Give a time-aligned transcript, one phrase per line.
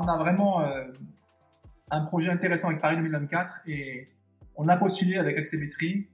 [0.00, 0.84] on a vraiment euh,
[1.90, 4.08] un projet intéressant avec Paris 2024 et
[4.56, 6.08] on a postulé avec Axémétrie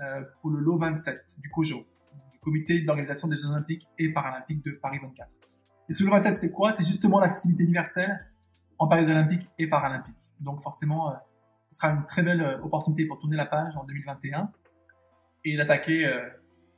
[0.00, 1.76] euh, pour le lot 27 du COJO,
[2.32, 5.36] du Comité d'organisation des Jeux Olympiques et Paralympiques de Paris 24.
[5.88, 6.72] Et ce lot 27, c'est quoi?
[6.72, 8.26] C'est justement l'accessibilité universelle
[8.78, 10.16] en période olympique et paralympique.
[10.40, 11.14] Donc forcément, euh,
[11.70, 14.50] ce sera une très belle euh, opportunité pour tourner la page en 2021
[15.44, 16.10] et d'attaquer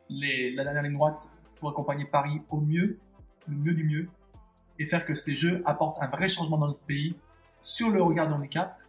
[0.09, 3.01] la dernière ligne droite pour accompagner Paris au mieux,
[3.49, 4.09] le mieux du mieux,
[4.83, 7.17] et faire que ces Jeux apportent un vrai changement dans notre pays
[7.61, 8.81] sur le regard du handicap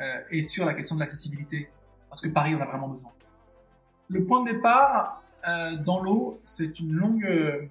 [0.00, 1.70] euh, et sur la question de l'accessibilité,
[2.08, 3.12] parce que Paris en a vraiment besoin.
[4.08, 7.66] Le point de départ euh, dans l'eau, c'est une longue euh,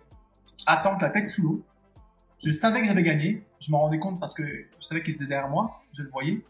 [0.66, 1.63] attente, la tête sous l'eau.
[2.41, 5.25] Je savais que j'avais gagné, je m'en rendais compte parce que je savais qu'ils étaient
[5.25, 6.45] derrière moi, je le voyais.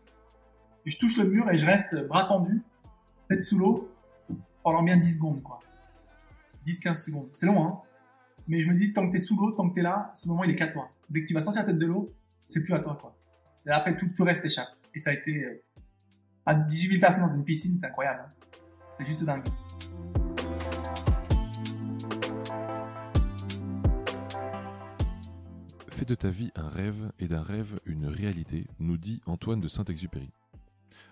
[0.86, 2.62] Et je touche le mur et je reste bras tendu,
[3.28, 3.92] tête sous l'eau,
[4.62, 5.62] pendant bien 10 secondes, quoi.
[6.68, 7.30] 10-15 secondes.
[7.32, 7.82] C'est long, hein.
[8.48, 10.44] Mais je me dis, tant que t'es sous l'eau, tant que t'es là, ce moment,
[10.44, 10.90] il est qu'à toi.
[11.10, 12.14] Dès que tu vas sortir la tête de l'eau,
[12.46, 13.16] c'est plus à toi, quoi.
[13.66, 14.70] Et après, tout, tout reste échappe.
[14.96, 15.62] Et ça a été, euh,
[16.46, 18.22] à 18 000 personnes dans une piscine, c'est incroyable.
[18.26, 18.32] hein.
[18.94, 19.44] C'est juste dingue.
[25.90, 29.68] Fais de ta vie un rêve et d'un rêve une réalité, nous dit Antoine de
[29.68, 30.30] Saint-Exupéry.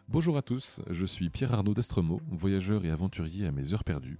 [0.08, 4.20] Bonjour à tous, je suis Pierre Arnaud d'Estremaux, voyageur et aventurier à mes heures perdues.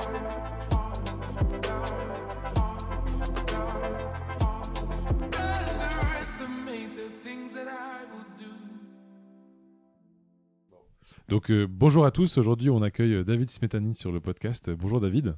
[11.27, 14.69] Donc euh, bonjour à tous, aujourd'hui on accueille euh, David Smetani sur le podcast.
[14.69, 15.37] Bonjour David.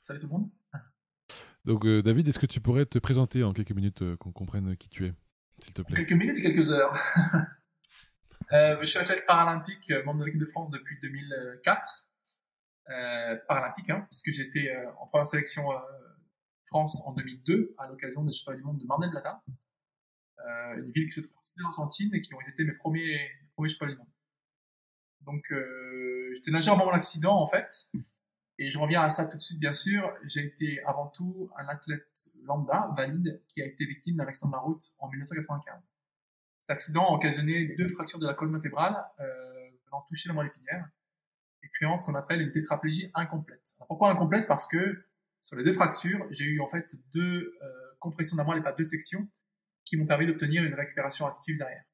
[0.00, 0.50] Salut tout le monde.
[1.64, 4.76] Donc euh, David, est-ce que tu pourrais te présenter en quelques minutes euh, qu'on comprenne
[4.76, 5.14] qui tu es,
[5.60, 5.96] s'il te plaît?
[5.96, 6.92] Quelques minutes et quelques heures.
[8.52, 12.08] euh, je suis athlète paralympique, membre de l'équipe de France depuis 2004.
[12.90, 15.76] Euh, paralympique, hein, puisque j'étais euh, en première sélection euh,
[16.64, 19.52] France en 2002 à l'occasion des Championnats du Monde de Mar del Plata, euh,
[20.76, 23.20] une ville qui se trouve en Argentine et qui ont été mes premiers,
[23.54, 24.00] premiers Championnats du.
[25.22, 27.90] Donc euh, j'étais nageur avant mon accident en fait,
[28.58, 30.12] et je reviens à ça tout de suite bien sûr.
[30.24, 34.56] J'ai été avant tout un athlète lambda, valide, qui a été victime d'un accident de
[34.56, 35.82] la route en 1995.
[36.60, 39.24] Cet accident a occasionné deux fractures de la colonne vertébrale euh,
[39.86, 40.88] venant toucher la moelle épinière
[41.62, 43.74] et créant ce qu'on appelle une tétraplégie incomplète.
[43.86, 44.46] Pourquoi incomplète?
[44.46, 45.04] Parce que
[45.40, 48.62] sur les deux fractures, j'ai eu en fait deux euh, compressions de la moelle et
[48.62, 49.28] pas deux sections
[49.88, 51.84] qui m'ont permis d'obtenir une récupération active derrière.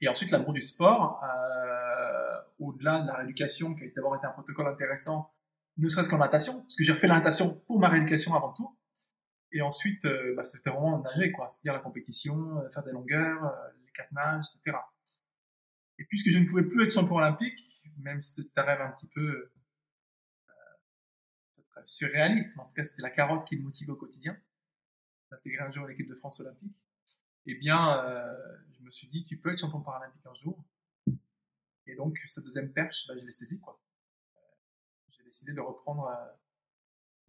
[0.00, 4.32] Et ensuite, l'amour du sport, euh, au-delà de la rééducation qui a d'abord été un
[4.32, 5.32] protocole intéressant,
[5.78, 8.76] ne serait-ce qu'en natation, parce que j'ai refait la natation pour ma rééducation avant tout.
[9.52, 13.44] Et ensuite, euh, bah, c'était vraiment nager, quoi, c'est-à-dire la compétition, euh, faire des longueurs,
[13.44, 14.76] euh, les quatre nages, etc.
[15.98, 18.90] Et puisque je ne pouvais plus être champion olympique, même si c'était un rêve un
[18.90, 19.50] petit peu
[21.84, 24.36] surréaliste, mais en tout cas c'était la carotte qui me motive au quotidien,
[25.32, 26.86] d'intégrer un jour l'équipe de France olympique,
[27.46, 30.62] eh bien, euh, je me suis dit, tu peux être champion paralympique un jour.
[31.86, 33.80] Et donc, cette deuxième perche, bah, je l'ai saisie, quoi.
[34.36, 34.40] Euh,
[35.10, 36.32] J'ai décidé de reprendre euh,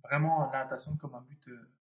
[0.03, 0.67] vraiment la
[0.99, 1.71] comme un but euh,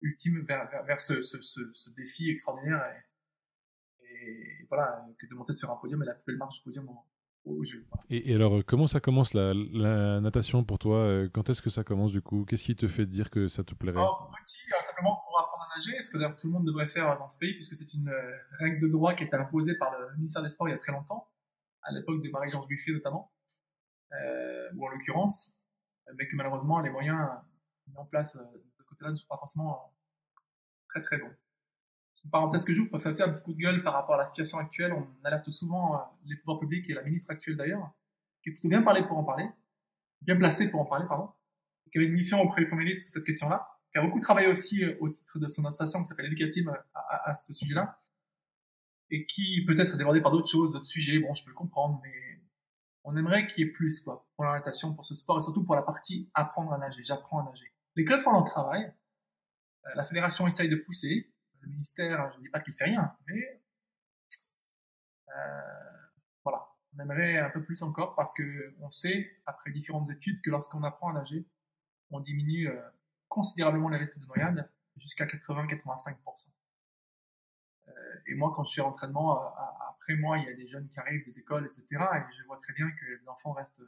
[0.00, 2.82] ultime vers, vers, vers ce, ce, ce, défi extraordinaire
[4.00, 6.62] et, et voilà, que de monter sur un podium et la plus belle marche du
[6.64, 7.04] podium au,
[7.44, 8.04] Voilà.
[8.10, 11.60] Et, et alors, euh, comment ça commence la, la natation pour toi Euh, Quand est-ce
[11.62, 12.44] que ça commence du coup?
[12.44, 13.98] Qu'est-ce qui te fait dire que ça te plairait?
[13.98, 16.66] Alors, pour petit, euh, simplement pour apprendre à nager, ce que d'ailleurs tout le monde
[16.66, 18.12] devrait faire dans ce pays, puisque c'est une
[18.58, 20.78] règle de droit qui a été imposée par le ministère des Sports il y a
[20.78, 21.28] très longtemps,
[21.82, 23.32] à l'époque de Marie-Georges Buffet notamment,
[24.12, 25.58] euh, ou en l'occurrence,
[26.16, 27.18] mais que malheureusement les moyens
[27.88, 29.92] mis en place de ce côté-là ne sont pas forcément
[30.90, 31.32] très très bons.
[32.30, 34.58] Parenthèse que j'ouvre, c'est aussi un petit coup de gueule par rapport à la situation
[34.58, 34.92] actuelle.
[34.92, 37.92] On alerte souvent euh, les pouvoirs publics et la ministre actuelle d'ailleurs,
[38.42, 39.48] qui est plutôt bien parlé pour en parler,
[40.20, 41.30] bien placée pour en parler, pardon,
[41.90, 44.48] qui avait une mission auprès du Premier ministre sur cette question-là, qui a beaucoup travaillé
[44.48, 48.00] aussi euh, au titre de son association qui s'appelle Educative à, à, ce sujet-là,
[49.10, 52.00] et qui peut-être est débordé par d'autres choses, d'autres sujets, bon, je peux le comprendre,
[52.02, 52.40] mais
[53.04, 55.74] on aimerait qu'il y ait plus, quoi, pour la pour ce sport, et surtout pour
[55.74, 57.66] la partie apprendre à nager, j'apprends à nager.
[57.96, 58.94] Les clubs font leur travail,
[59.86, 61.31] euh, la fédération essaye de pousser,
[61.62, 63.62] le ministère, je ne dis pas qu'il fait rien, mais
[65.36, 65.60] euh,
[66.44, 70.50] voilà, on aimerait un peu plus encore parce que on sait, après différentes études, que
[70.50, 71.46] lorsqu'on apprend à nager,
[72.10, 72.80] on diminue euh,
[73.28, 76.52] considérablement les risques de noyade jusqu'à 80-85%.
[77.88, 77.92] Euh,
[78.26, 79.54] et moi, quand je suis en entraînement,
[79.88, 81.86] après moi, il y a des jeunes qui arrivent des écoles, etc.
[81.90, 83.82] Et je vois très bien que les enfants restent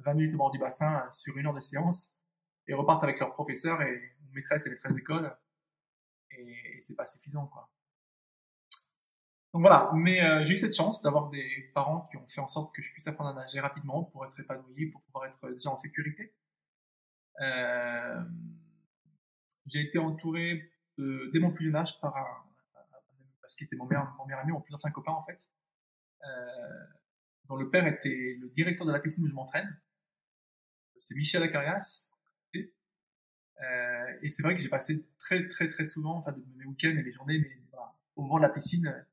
[0.00, 2.18] 20 minutes au bord du bassin sur une heure de séance
[2.66, 5.34] et repartent avec leur professeur et maîtresse et maîtresse d'école.
[6.78, 7.70] Et, c'est pas suffisant, quoi.
[9.54, 12.46] Donc voilà, mais euh, j'ai eu cette chance d'avoir des parents qui ont fait en
[12.46, 15.70] sorte que je puisse apprendre à nager rapidement pour être épanoui, pour pouvoir être déjà
[15.70, 16.34] en sécurité.
[17.40, 18.22] Euh,
[19.66, 22.44] j'ai été entouré dès mon plus jeune âge par un,
[23.40, 25.50] parce qu'il était mon meilleur, mon meilleur ami, mon plus ancien copain en fait,
[26.22, 26.84] euh,
[27.44, 29.80] dont le père était le directeur de la piscine où je m'entraîne.
[30.98, 32.12] C'est Michel Acarias.
[33.60, 37.02] Euh, et c'est vrai que j'ai passé très très très souvent, enfin mes week-ends et
[37.02, 39.04] mes journées, mais voilà, au moment de la piscine,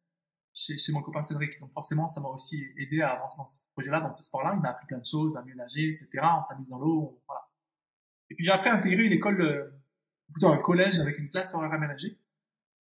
[0.54, 1.60] chez, chez mon copain Cédric.
[1.60, 4.54] Donc forcément, ça m'a aussi aidé à avancer dans ce projet-là, dans ce sport-là.
[4.56, 6.10] Il m'a appris plein de choses, à mieux nager, etc.
[6.38, 7.50] On s'amuse dans l'eau, voilà.
[8.30, 9.72] Et puis j'ai après intégré une école, euh,
[10.32, 12.20] plutôt un collège avec une classe horaire aménagée,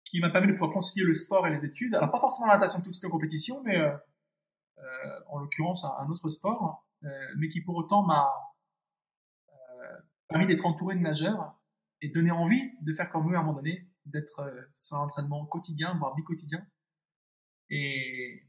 [0.04, 1.94] qui m'a permis de pouvoir concilier le sport et les études.
[1.94, 3.92] Alors pas forcément la natation tout de suite en compétition, mais euh,
[4.78, 8.30] euh, en l'occurrence un, autre sport, euh, mais qui pour autant m'a
[10.28, 11.58] permis d'être entouré de nageurs
[12.00, 15.04] et donner envie de faire comme eux à un moment donné, d'être euh, sur un
[15.04, 16.64] entraînement quotidien, voire bi-quotidien,
[17.70, 18.44] et,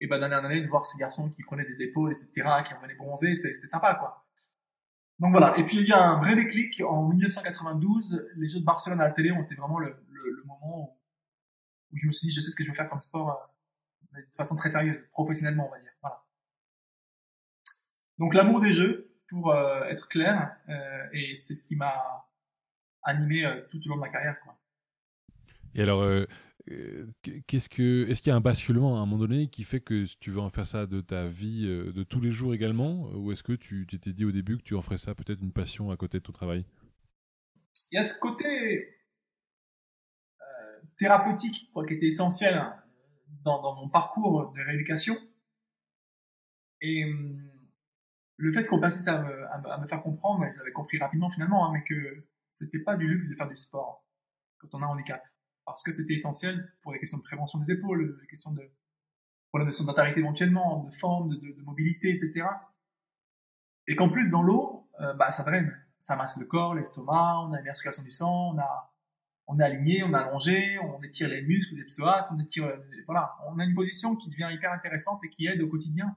[0.00, 2.30] et ben, d'année en année, de voir ces garçons qui prenaient des épaules, etc.,
[2.66, 4.26] qui revenaient bronzer, c'était, c'était sympa, quoi.
[5.18, 5.56] Donc voilà.
[5.58, 6.80] Et puis, il y a un vrai déclic.
[6.82, 10.44] En 1992, les Jeux de Barcelone à la télé ont été vraiment le, le, le
[10.44, 10.98] moment où,
[11.92, 14.20] où, je me suis dit, je sais ce que je veux faire comme sport, euh,
[14.20, 15.92] de façon très sérieuse, professionnellement, on va dire.
[16.00, 16.24] Voilà.
[18.18, 19.03] Donc, l'amour des Jeux,
[19.34, 21.92] pour euh, être clair, euh, et c'est ce qui m'a
[23.02, 24.56] animé euh, tout au long de ma carrière, quoi.
[25.74, 26.04] Et alors,
[27.48, 30.04] qu'est-ce que, est-ce qu'il y a un basculement à un moment donné qui fait que
[30.20, 33.42] tu veux en faire ça de ta vie de tous les jours également, ou est-ce
[33.42, 35.96] que tu t'es dit au début que tu en ferais ça peut-être une passion à
[35.96, 36.64] côté de ton travail?
[37.90, 38.88] Il y a ce côté
[40.40, 42.64] euh, thérapeutique quoi, qui était essentiel
[43.42, 45.16] dans, dans, mon parcours de rééducation,
[46.82, 47.53] et hum,
[48.36, 51.30] le fait qu'on passait à me, à, me, à me, faire comprendre, j'avais compris rapidement
[51.30, 54.04] finalement, hein, mais que c'était pas du luxe de faire du sport
[54.58, 55.22] quand on a un handicap.
[55.64, 58.70] Parce que c'était essentiel pour les questions de prévention des épaules, les questions de
[59.48, 62.46] problèmes de sédentarité éventuellement, de forme, de, mobilité, etc.
[63.86, 67.52] Et qu'en plus dans l'eau, euh, bah ça draine, ça masse le corps, l'estomac, on
[67.52, 68.90] a une circulation du sang, on a
[69.58, 72.72] est aligné, on est allongé, on étire les muscles des psoas, on étire
[73.06, 76.16] voilà, on a une position qui devient hyper intéressante et qui aide au quotidien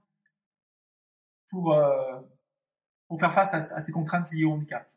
[1.50, 2.22] pour euh,
[3.08, 4.92] pour faire face à, à, ces contraintes liées au handicap.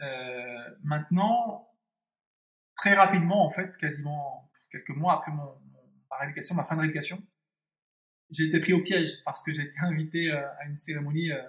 [0.00, 1.68] Euh, maintenant,
[2.76, 5.54] très rapidement, en fait, quasiment quelques mois après mon,
[6.10, 7.22] ma rééducation, ma fin de rééducation,
[8.30, 11.42] j'ai été pris au piège parce que j'ai été invité euh, à une cérémonie euh,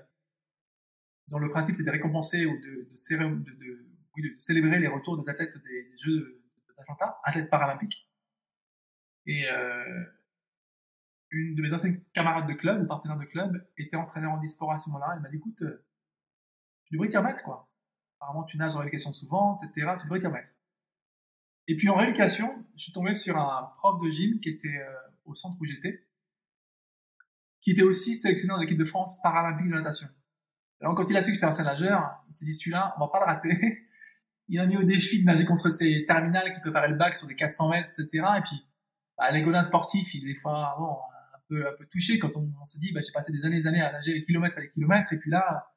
[1.30, 4.88] dont le principe était de récompenser ou de, de, de, de, oui, de célébrer les
[4.88, 6.44] retours des athlètes des, des Jeux
[6.78, 8.10] d'Atlanta, athlètes paralympiques.
[9.26, 10.04] Et euh,
[11.34, 14.72] une de mes anciennes camarades de club, ou partenaires de club, était entraîneur en e-sport
[14.72, 15.14] à ce moment-là.
[15.16, 15.86] Elle m'a dit, écoute, euh,
[16.86, 17.70] tu devrais t'y remettre, quoi.
[18.20, 19.96] Apparemment, tu nages en rééducation souvent, etc.
[20.00, 20.50] Tu devrais t'y remettre.
[21.68, 24.94] Et puis en rééducation, je suis tombé sur un prof de gym qui était euh,
[25.26, 26.06] au centre où j'étais,
[27.62, 30.08] qui était aussi sélectionné dans l'équipe de France paralympique de natation.
[30.82, 33.08] Alors quand il a su que j'étais un nageur, il s'est dit celui-là, on va
[33.08, 33.50] pas le rater.
[34.50, 37.28] il m'a mis au défi de nager contre ses terminales qui préparaient le bac sur
[37.28, 38.28] des 400 mètres, etc.
[38.38, 38.66] Et puis,
[39.18, 40.98] bah, les godins sportifs, il des fois bon,
[41.62, 43.82] un peu touché quand on, se dit, bah, j'ai passé des années et des années
[43.82, 45.74] à nager les kilomètres et les kilomètres, et puis là,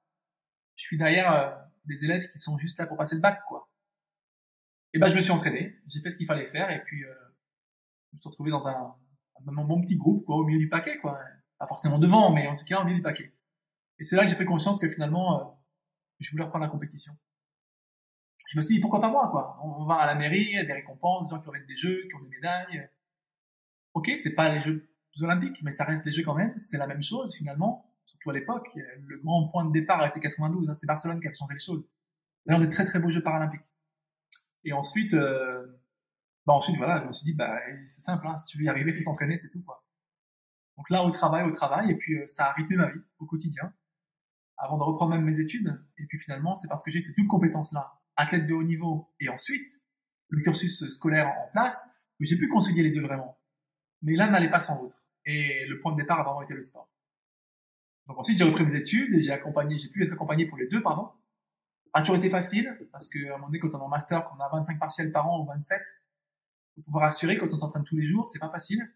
[0.74, 1.50] je suis derrière euh,
[1.84, 3.70] des élèves qui sont juste là pour passer le bac, quoi.
[4.92, 7.12] Et ben je me suis entraîné, j'ai fait ce qu'il fallait faire et puis euh,
[8.10, 8.96] je me suis retrouvé dans un,
[9.46, 11.20] un, bon petit groupe quoi, au milieu du paquet quoi,
[11.58, 13.34] pas forcément devant mais en tout cas au milieu du paquet.
[13.98, 15.44] Et c'est là que j'ai pris conscience que finalement euh,
[16.18, 17.12] je voulais reprendre la compétition.
[18.48, 19.60] Je me suis dit pourquoi pas moi quoi?
[19.62, 21.76] On va à la mairie, il y a des récompenses, des gens qui remettent des
[21.76, 22.88] jeux, qui ont des médailles.
[23.92, 24.88] Ok, c'est pas les Jeux
[25.24, 26.54] olympiques, mais ça reste Jeux quand même.
[26.58, 28.68] C'est la même chose finalement, surtout à l'époque.
[28.74, 31.60] Le grand point de départ a été 92, hein, c'est Barcelone qui a changé les
[31.60, 31.88] choses.
[32.44, 33.66] D'ailleurs des très très beaux Jeux paralympiques.
[34.64, 35.66] Et ensuite, euh,
[36.46, 37.56] bah ensuite voilà, je me suis dit bah
[37.86, 39.86] c'est simple, hein, si tu veux y arriver, faut t'entraîner, c'est tout quoi.
[40.76, 43.26] Donc là, au travail, au travail, et puis euh, ça a rythmé ma vie au
[43.26, 43.72] quotidien,
[44.58, 45.82] avant de reprendre même mes études.
[45.98, 49.28] Et puis finalement, c'est parce que j'ai ces deux compétences-là, athlète de haut niveau, et
[49.28, 49.70] ensuite
[50.28, 53.38] le cursus scolaire en place, que j'ai pu concilier les deux vraiment.
[54.02, 55.05] Mais l'un n'allait pas sans l'autre.
[55.26, 56.88] Et le point de départ a vraiment été le sport.
[58.06, 60.68] Donc ensuite, j'ai repris mes études et j'ai accompagné, j'ai pu être accompagné pour les
[60.68, 61.10] deux, pardon,
[61.92, 64.38] a toujours été facile, parce qu'à un moment donné, quand on est en master, qu'on
[64.38, 65.80] a 25 partiels par an ou 27,
[66.76, 68.86] faut pouvoir assurer quand on s'entraîne tous les jours, c'est pas facile.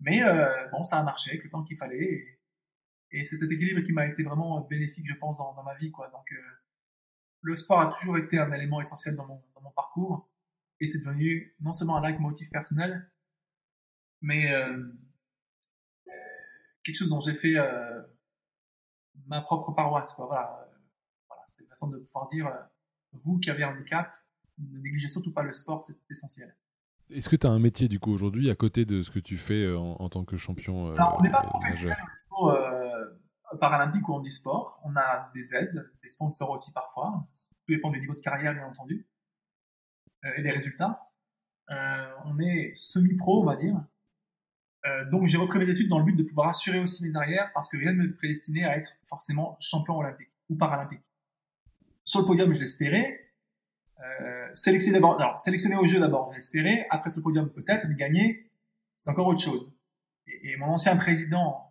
[0.00, 2.38] Mais euh, bon, ça a marché avec le temps qu'il fallait.
[3.10, 5.90] Et, c'est cet équilibre qui m'a été vraiment bénéfique, je pense, dans, ma vie.
[5.90, 6.08] quoi.
[6.10, 6.36] Donc, euh,
[7.40, 9.42] le sport a toujours été un élément essentiel dans mon,
[9.74, 10.28] parcours.
[10.80, 13.10] Et c'est devenu non seulement un like motif personnel,
[14.20, 14.86] mais, euh,
[16.92, 17.54] quelque chose dont j'ai fait
[19.26, 20.12] ma propre paroisse.
[20.12, 20.26] Quoi.
[20.26, 20.68] Voilà,
[21.28, 22.52] voilà c'était une façon de pouvoir dire,
[23.12, 24.12] vous qui avez un handicap,
[24.58, 26.54] ne négligez surtout pas le sport, c'est essentiel.
[27.10, 29.38] Est-ce que tu as un métier du coup aujourd'hui à côté de ce que tu
[29.38, 31.96] fais en, tant que champion Alors, on n'est pas professionnel
[33.50, 34.80] au paralympique ou en e-sport.
[34.84, 37.26] On a des aides, des sponsors aussi parfois.
[37.32, 39.08] Tout dépend du niveau de carrière, bien entendu,
[40.24, 41.10] euh, et des résultats.
[41.70, 43.76] Euh, on est semi-pro, on va dire.
[44.88, 47.50] Euh, donc j'ai repris mes études dans le but de pouvoir assurer aussi mes arrières
[47.52, 51.02] parce que rien ne me prédestinait à être forcément champion olympique ou paralympique.
[52.04, 53.32] Sur le podium, je l'espérais.
[54.00, 55.36] Euh, sélectionné d'abord, alors
[55.80, 56.86] au jeu d'abord, je l'espérais.
[56.90, 58.50] Après ce podium peut-être, mais gagner,
[58.96, 59.72] c'est encore autre chose.
[60.26, 61.68] Et, et, mon ancien président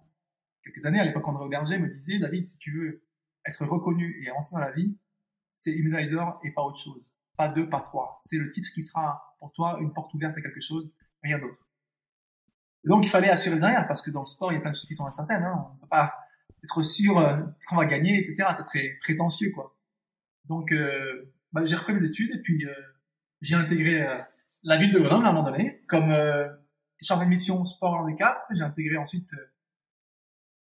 [0.63, 3.01] quelques années, à l'époque André Auberger, me disait, David, si tu veux
[3.45, 4.97] être reconnu et avancer dans la vie,
[5.53, 7.13] c'est une médaille d'or et pas autre chose.
[7.37, 8.17] Pas deux, pas trois.
[8.19, 10.93] C'est le titre qui sera pour toi une porte ouverte à quelque chose,
[11.23, 11.67] rien d'autre.
[12.87, 14.75] Donc il fallait assurer derrière, parce que dans le sport, il y a plein de
[14.75, 15.43] choses qui sont incertaines.
[15.43, 15.67] Hein.
[15.71, 16.13] On ne peut pas
[16.63, 18.49] être sûr euh, qu'on va gagner, etc.
[18.55, 19.75] Ça serait prétentieux, quoi.
[20.45, 22.73] Donc euh, bah, j'ai repris mes études et puis euh,
[23.41, 24.17] j'ai intégré euh,
[24.63, 26.47] la ville de Grenoble à un moment donné, comme euh,
[27.01, 28.37] chargé de mission sport handicap.
[28.51, 29.29] J'ai intégré ensuite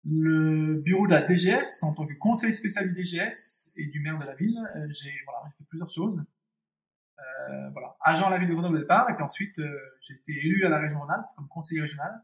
[0.05, 4.19] le bureau de la DGS en tant que conseiller spécial du DGS et du maire
[4.19, 4.59] de la ville.
[4.77, 6.23] Euh, j'ai voilà, fait plusieurs choses.
[7.19, 10.15] Euh, voilà, agent à la ville de Grenoble au départ, et puis ensuite euh, j'ai
[10.15, 12.23] été élu à la région Rhône-Alpes comme conseiller régional.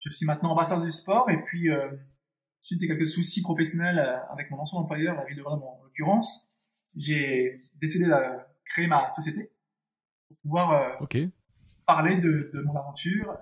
[0.00, 1.90] Je suis maintenant ambassadeur du sport, et puis euh,
[2.62, 5.82] suite à quelques soucis professionnels euh, avec mon ancien employeur, la ville de Grenoble en
[5.84, 6.50] l'occurrence,
[6.96, 8.12] j'ai décidé de
[8.64, 9.52] créer ma société
[10.28, 10.98] pour pouvoir
[11.86, 13.36] parler de, de, mon aventure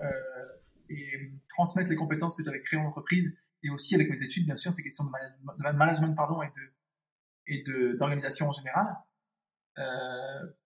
[0.88, 4.56] et transmettre les compétences que j'avais créées en entreprise et aussi avec mes études, bien
[4.56, 6.72] sûr, ces questions de, management pardon, et de
[7.46, 9.09] et de d'organisation en général, euh,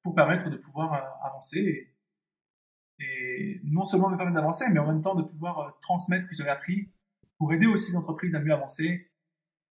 [0.02, 4.86] pour permettre de pouvoir euh, avancer et, et, non seulement me permettre d'avancer, mais en
[4.86, 6.92] même temps de pouvoir euh, transmettre ce que j'avais appris
[7.38, 9.10] pour aider aussi les entreprises à mieux avancer.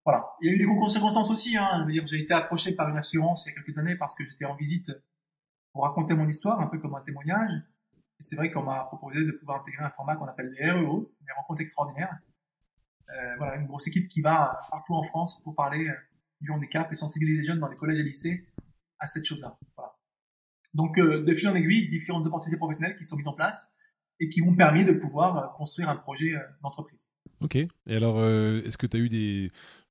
[0.05, 0.33] Voilà.
[0.41, 1.57] Il y a eu des circonstances aussi.
[1.57, 1.69] Hein.
[1.81, 4.17] Je veux dire, j'ai été approché par une assurance il y a quelques années parce
[4.17, 4.91] que j'étais en visite
[5.73, 7.53] pour raconter mon histoire, un peu comme un témoignage
[8.23, 11.33] c'est vrai qu'on m'a proposé de pouvoir intégrer un format qu'on appelle les REO, les
[11.37, 12.19] rencontres extraordinaires.
[13.11, 15.95] Euh, voilà, une grosse équipe qui va partout en France pour parler euh,
[16.41, 18.47] du handicap et sensibiliser les jeunes dans les collèges et lycées
[19.03, 19.59] à cette chose-là.
[19.77, 19.93] Voilà.
[20.75, 23.75] Donc, euh, de fil en aiguille, différentes opportunités professionnelles qui sont mises en place
[24.21, 27.11] et qui m'ont permis de pouvoir euh, construire un projet euh, d'entreprise.
[27.41, 27.57] Ok.
[27.57, 29.51] Et alors, euh, est-ce que tu as eu des,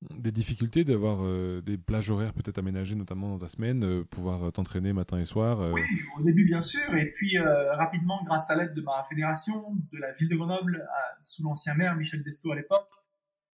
[0.10, 4.54] des difficultés d'avoir euh, des plages horaires peut-être aménagées, notamment dans ta semaine, euh, pouvoir
[4.54, 5.82] t'entraîner matin et soir Oui,
[6.18, 10.14] au début bien sûr, et puis rapidement, grâce à l'aide de ma fédération, de la
[10.14, 10.88] ville de Grenoble,
[11.20, 12.90] sous l'ancien maire Michel Desto à l'époque,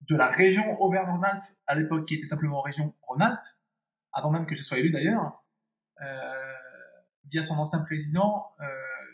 [0.08, 3.46] de la région Auvergne-Rhône-Alpes à l'époque qui était simplement région Rhône-Alpes,
[4.12, 5.43] avant même que je sois élu d'ailleurs,
[7.30, 8.54] via son ancien président,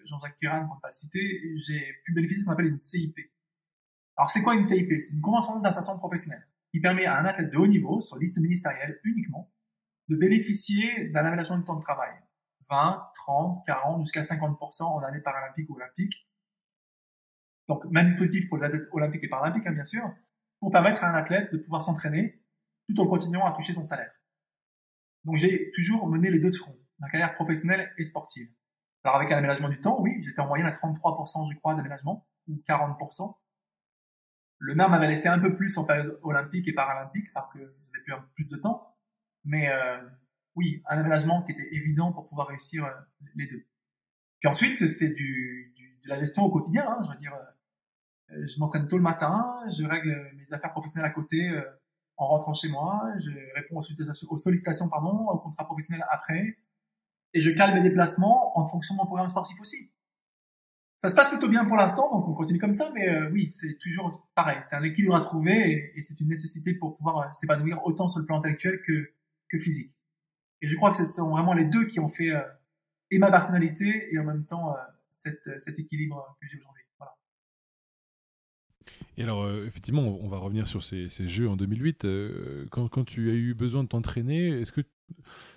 [0.05, 2.79] Jean-Jacques Kéran, pour ne pas le citer, j'ai pu bénéficier de ce qu'on appelle une
[2.79, 3.17] CIP.
[4.17, 7.51] Alors c'est quoi une CIP C'est une convention d'insertion professionnelle qui permet à un athlète
[7.51, 9.53] de haut niveau, sur liste ministérielle uniquement,
[10.09, 12.13] de bénéficier d'un aménagement du temps de travail.
[12.69, 16.29] 20, 30, 40, jusqu'à 50% en année paralympique ou olympique.
[17.67, 20.03] Donc, même dispositif pour les athlètes olympiques et paralympiques, hein, bien sûr,
[20.61, 22.41] pour permettre à un athlète de pouvoir s'entraîner
[22.89, 24.13] tout en continuant à toucher son salaire.
[25.25, 28.49] Donc, j'ai toujours mené les deux de front, ma carrière professionnelle et sportive.
[29.05, 32.27] Alors, avec un aménagement du temps, oui, j'étais en moyenne à 33%, je crois, d'aménagement,
[32.49, 33.35] ou 40%.
[34.59, 37.61] Le maire m'avait laissé un peu plus en période olympique et paralympique parce que
[38.07, 38.95] j'avais plus plus de temps.
[39.45, 40.07] Mais euh,
[40.55, 42.93] oui, un aménagement qui était évident pour pouvoir réussir euh,
[43.37, 43.65] les deux.
[44.41, 46.87] Puis ensuite, c'est du, du, de la gestion au quotidien.
[46.87, 47.33] Hein, je veux dire,
[48.33, 51.63] euh, je m'entraîne tôt le matin, je règle mes affaires professionnelles à côté euh,
[52.17, 56.59] en rentrant chez moi, je réponds aux sollicitations, aux sollicitations pardon, au contrat professionnel après,
[57.35, 59.91] et je cale mes déplacements en fonction de mon programme sportif aussi
[61.01, 63.49] ça se passe plutôt bien pour l'instant, donc on continue comme ça, mais euh, oui,
[63.49, 67.33] c'est toujours pareil, c'est un équilibre à trouver et, c'est une nécessité pour pouvoir euh,
[67.33, 69.11] s'épanouir autant sur le plan intellectuel que,
[69.49, 69.99] que physique.
[70.61, 72.43] Et je crois que ce sont vraiment les deux qui ont fait euh,
[73.11, 74.77] et ma personnalité et en même temps
[75.09, 76.85] cet équilibre que j'ai aujourd'hui.
[76.99, 77.17] Voilà.
[79.17, 82.07] Et alors, effectivement, on va revenir sur ces, ces jeux en 2008.
[82.71, 84.83] quand, quand tu as eu besoin de t'entraîner, est-ce que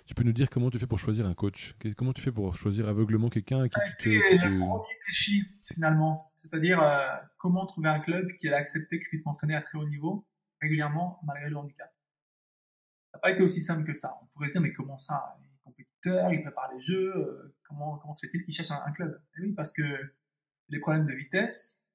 [0.06, 1.74] tu peux nous dire comment tu fais pour choisir un coach?
[1.96, 6.32] Comment tu fais pour choisir aveuglement quelqu'un Ça a été le premier défi, finalement.
[6.36, 7.06] C'est-à-dire, euh,
[7.38, 10.26] comment trouver un club qui allait accepter que je puisse m'entraîner à très haut niveau,
[10.60, 11.90] régulièrement, malgré le handicap.
[13.12, 14.12] Ça n'a pas été aussi simple que ça.
[14.22, 15.38] On pourrait se dire, mais comment ça?
[15.40, 18.92] Les compétiteurs, ils préparent les jeux, euh, comment, comment se fait-il qu'ils cherchent un, un
[18.92, 19.18] club?
[19.38, 19.82] Et oui, parce que
[20.68, 21.86] les problèmes de vitesse,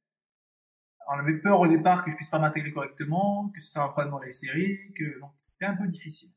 [1.08, 3.90] on avait peur au départ que je puisse pas m'intégrer correctement, que ce soit un
[3.90, 6.32] problème dans les séries, que donc c'était un peu difficile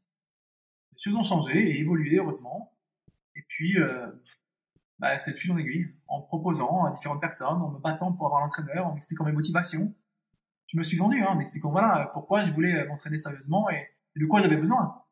[1.03, 2.75] choses ont changé et évolué, heureusement.
[3.35, 4.11] Et puis, euh,
[4.99, 8.43] bah, c'est de en aiguille, en proposant à différentes personnes, en me battant pour avoir
[8.43, 9.95] l'entraîneur, en expliquant mes motivations.
[10.67, 14.27] je me suis vendu hein, en expliquant voilà pourquoi je voulais m'entraîner sérieusement et, de
[14.27, 15.03] quoi j'avais besoin.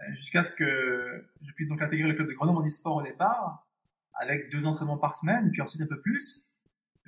[0.00, 3.66] Euh, jusqu'à ce que je puisse donc intégrer le club de Grenoble Sport au départ,
[4.14, 6.60] avec deux entraînements par semaine, puis ensuite un peu plus,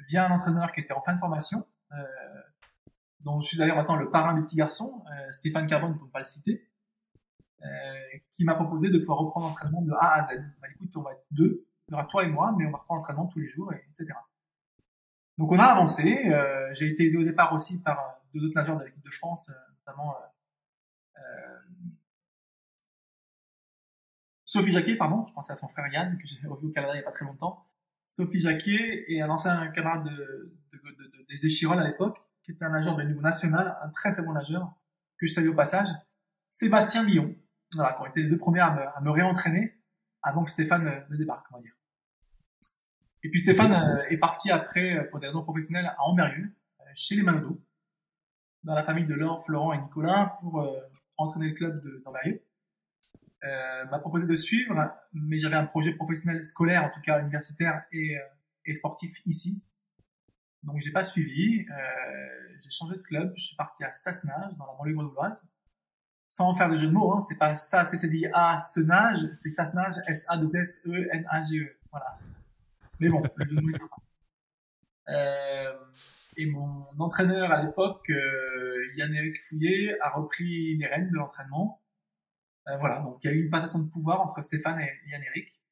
[0.08, 2.04] via un entraîneur qui était en fin de formation, euh,
[3.20, 6.12] dont je suis d'ailleurs maintenant le parrain du petit garçon, euh, Stéphane Carbone, pour ne
[6.12, 6.67] pas le citer, euh,
[8.30, 10.40] qui m'a proposé de pouvoir reprendre l'entraînement de A à Z.
[10.60, 12.78] Bah écoute, on va être deux, il y aura toi et moi, mais on va
[12.78, 14.14] reprendre l'entraînement tous les jours, et, etc.
[15.38, 16.26] Donc on a avancé.
[16.26, 19.50] Euh, j'ai été aidé au départ aussi par deux autres nageurs de l'équipe de France,
[19.50, 21.20] euh, notamment euh,
[24.44, 26.98] Sophie Jacquet, pardon, je pensais à son frère Yann, que j'ai revu au Canada il
[26.98, 27.66] n'y a pas très longtemps.
[28.06, 32.96] Sophie Jacquet et un ancien camarade de, de, de, à l'époque, qui était un nageur
[32.96, 34.72] de niveau national, un très très bon nageur,
[35.18, 35.88] que je salue au passage.
[36.48, 37.36] Sébastien Lyon,
[37.74, 39.74] voilà, qui ont été les deux premiers à me, à me réentraîner
[40.22, 41.74] avant que Stéphane ne débarque, on va dire.
[43.22, 46.84] Et puis Stéphane euh, est parti après, euh, pour des raisons professionnelles, à Amberieu, euh,
[46.94, 47.60] chez les Manodo,
[48.64, 50.66] dans la famille de Laure, Florent et Nicolas, pour
[51.16, 52.42] entraîner le club d'Amberieu.
[53.44, 57.84] Euh, m'a proposé de suivre, mais j'avais un projet professionnel scolaire, en tout cas universitaire
[57.92, 58.16] et,
[58.66, 59.64] et sportif ici.
[60.64, 61.66] Donc j'ai pas suivi.
[61.70, 63.32] Euh, j'ai changé de club.
[63.36, 65.48] Je suis parti à Sassenage, dans la banlieue grenobloise.
[66.28, 69.50] Sans faire de jeu de mots, hein, c'est pas ça, c'est dit A, Senage, c'est
[69.50, 71.64] Sassenage, S-A-2-S-E-N-A-G-E.
[71.64, 71.76] -E.
[71.90, 72.18] Voilà.
[73.00, 73.96] Mais bon, le jeu de mots est sympa.
[75.08, 75.72] Euh,
[76.36, 81.82] et mon entraîneur à l'époque, euh, Yann-Éric Fouillet, a repris les rênes de l'entraînement.
[82.68, 85.62] Euh, voilà, donc il y a eu une passation de pouvoir entre Stéphane et Yann-Éric.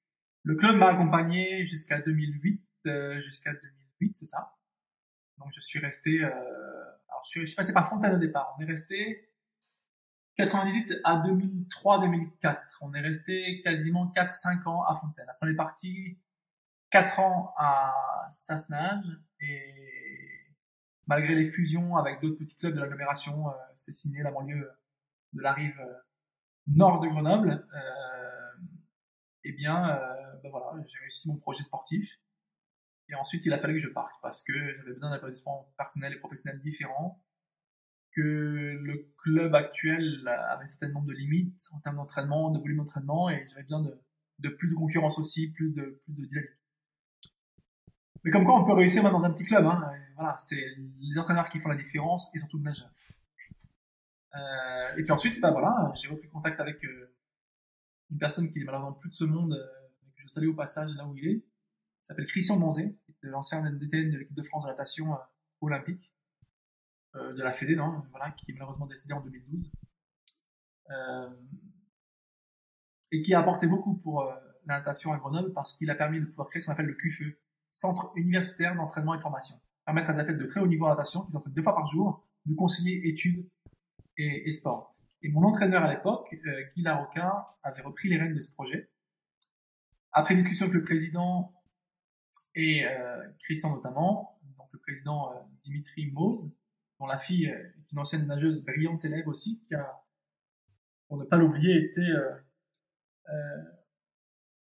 [0.42, 4.54] Le club m'a accompagné jusqu'à 2008, euh, jusqu'à 2008, c'est ça.
[5.38, 8.56] Donc je suis resté, euh, alors je suis, je suis passé par Fontaine au départ.
[8.58, 9.28] On est resté
[10.36, 12.58] 98 à 2003-2004.
[12.82, 15.26] On est resté quasiment 4-5 ans à Fontaine.
[15.28, 16.18] Après on est parti
[16.90, 20.52] 4 ans à Sassenage et
[21.06, 24.70] malgré les fusions avec d'autres petits clubs de l'agglomération, euh, c'est signé la banlieue
[25.32, 25.94] de la rive euh,
[26.66, 28.66] nord de Grenoble, euh,
[29.44, 32.20] eh bien, euh, ben voilà, j'ai réussi mon projet sportif.
[33.08, 36.18] Et ensuite, il a fallu que je parte parce que j'avais besoin d'un personnel et
[36.18, 37.24] professionnel différent,
[38.16, 42.78] que le club actuel avait un certain nombre de limites en termes d'entraînement, de volume
[42.78, 46.50] d'entraînement, et j'avais besoin de, plus de concurrence aussi, plus de, dynamique.
[48.24, 49.66] Mais comme quoi, on peut réussir même dans un petit club.
[49.66, 49.92] Hein.
[50.16, 50.64] Voilà, c'est
[50.98, 52.90] les entraîneurs qui font la différence et surtout le nageur.
[54.34, 57.14] Euh, et puis ensuite, bah voilà, j'ai repris contact avec euh,
[58.10, 60.90] une personne qui est malheureusement plus de ce monde, euh, que je salue au passage
[60.96, 61.36] là où il est.
[61.36, 65.16] Il s'appelle Christian Donzé, l'ancien DTN de l'équipe de France de natation
[65.60, 66.12] olympique,
[67.16, 69.70] de la Fédé, non, voilà, qui est malheureusement décédé en 2012.
[73.12, 74.24] et qui a apporté beaucoup pour
[74.66, 76.94] la natation à Grenoble parce qu'il a permis de pouvoir créer ce qu'on appelle le
[76.94, 77.36] QFE,
[77.68, 79.56] Centre universitaire d'entraînement et de formation.
[79.84, 81.86] Permettre à des athlètes de très haut niveau en natation, qui s'entraînent deux fois par
[81.86, 83.48] jour, de concilier études
[84.16, 84.96] et, sport.
[85.22, 88.90] Et mon entraîneur à l'époque, euh, Guy Larocca, avait repris les rênes de ce projet.
[90.12, 91.52] Après discussion avec le président
[92.54, 96.54] et euh, Christian notamment, donc le président euh, Dimitri Mose,
[96.98, 100.04] dont la fille est une ancienne nageuse brillante élève aussi, qui a,
[101.08, 102.34] pour ne pas l'oublier, été euh,
[103.28, 103.62] euh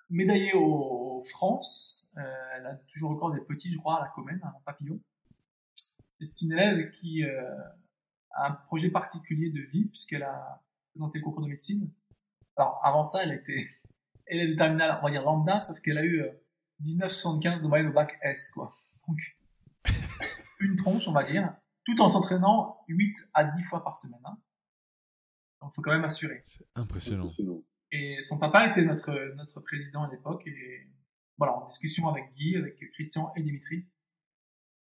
[0.09, 2.13] médaillée au, France.
[2.17, 2.21] Euh,
[2.55, 4.99] elle a toujours encore des petits, je crois, à la Comène, un papillon.
[6.19, 7.23] Et c'est une élève qui
[8.35, 11.91] un projet particulier de vie puisqu'elle a présenté le concours de médecine.
[12.57, 13.65] Alors avant ça, elle était
[14.27, 16.23] élève de terminale, on va dire lambda, sauf qu'elle a eu
[16.83, 18.71] 19,75 euh, de moyenne au bac S, quoi.
[19.07, 19.19] Donc,
[20.59, 21.53] une tronche, on va dire,
[21.85, 24.21] tout en s'entraînant 8 à 10 fois par semaine.
[24.25, 24.37] Hein.
[25.61, 26.43] Donc, faut quand même assurer.
[26.45, 27.27] C'est impressionnant.
[27.91, 30.45] Et son papa était notre, notre président à l'époque.
[30.47, 30.87] Et
[31.37, 33.87] voilà, en discussion avec Guy, avec Christian et Dimitri,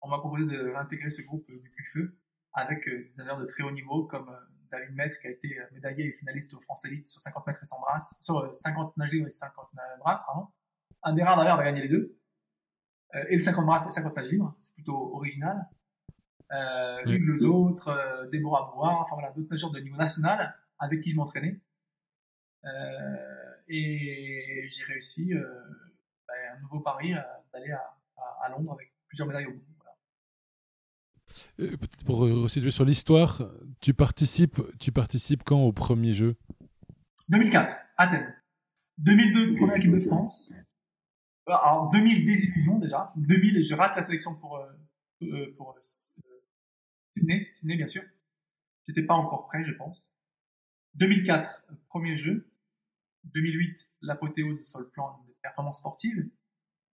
[0.01, 2.13] on m'a proposé de réintégrer ce groupe du QFE
[2.53, 4.39] avec euh, des nageurs de très haut niveau comme euh,
[4.71, 7.61] David Maître qui a été euh, médaillé et finaliste au France Elite sur 50 mètres
[7.61, 10.47] et 100 brasses, sur 50 nage et 50 brasses, pardon.
[11.03, 12.17] Un des rares d'ailleurs à gagner les deux.
[13.29, 15.67] et le 50 brasses et 50 nage libre, c'est plutôt original.
[16.51, 21.01] Euh, Hugues Les Autres, euh, Déborah Bois, enfin voilà, d'autres nageurs de niveau national avec
[21.01, 21.59] qui je m'entraînais.
[22.65, 25.43] Euh, et j'ai réussi euh,
[26.27, 27.13] bah, un nouveau pari
[27.53, 29.75] d'aller à, à, à, Londres avec plusieurs médailles au bout.
[31.59, 33.41] Euh, peut-être pour resituer sur l'histoire,
[33.81, 36.35] tu participes, tu participes quand au premier jeu?
[37.29, 38.35] 2004, Athènes.
[38.99, 40.53] 2002, première équipe de France.
[41.49, 43.11] Euh, alors 2000, désillusion déjà.
[43.15, 44.65] 2000, je rate la sélection pour euh,
[45.23, 46.34] euh pour euh,
[47.15, 48.03] Sydney, Sydney bien sûr.
[48.87, 50.13] J'étais pas encore prêt, je pense.
[50.95, 52.51] 2004, premier jeu.
[53.25, 56.29] 2008, l'apothéose sur le plan des performances sportives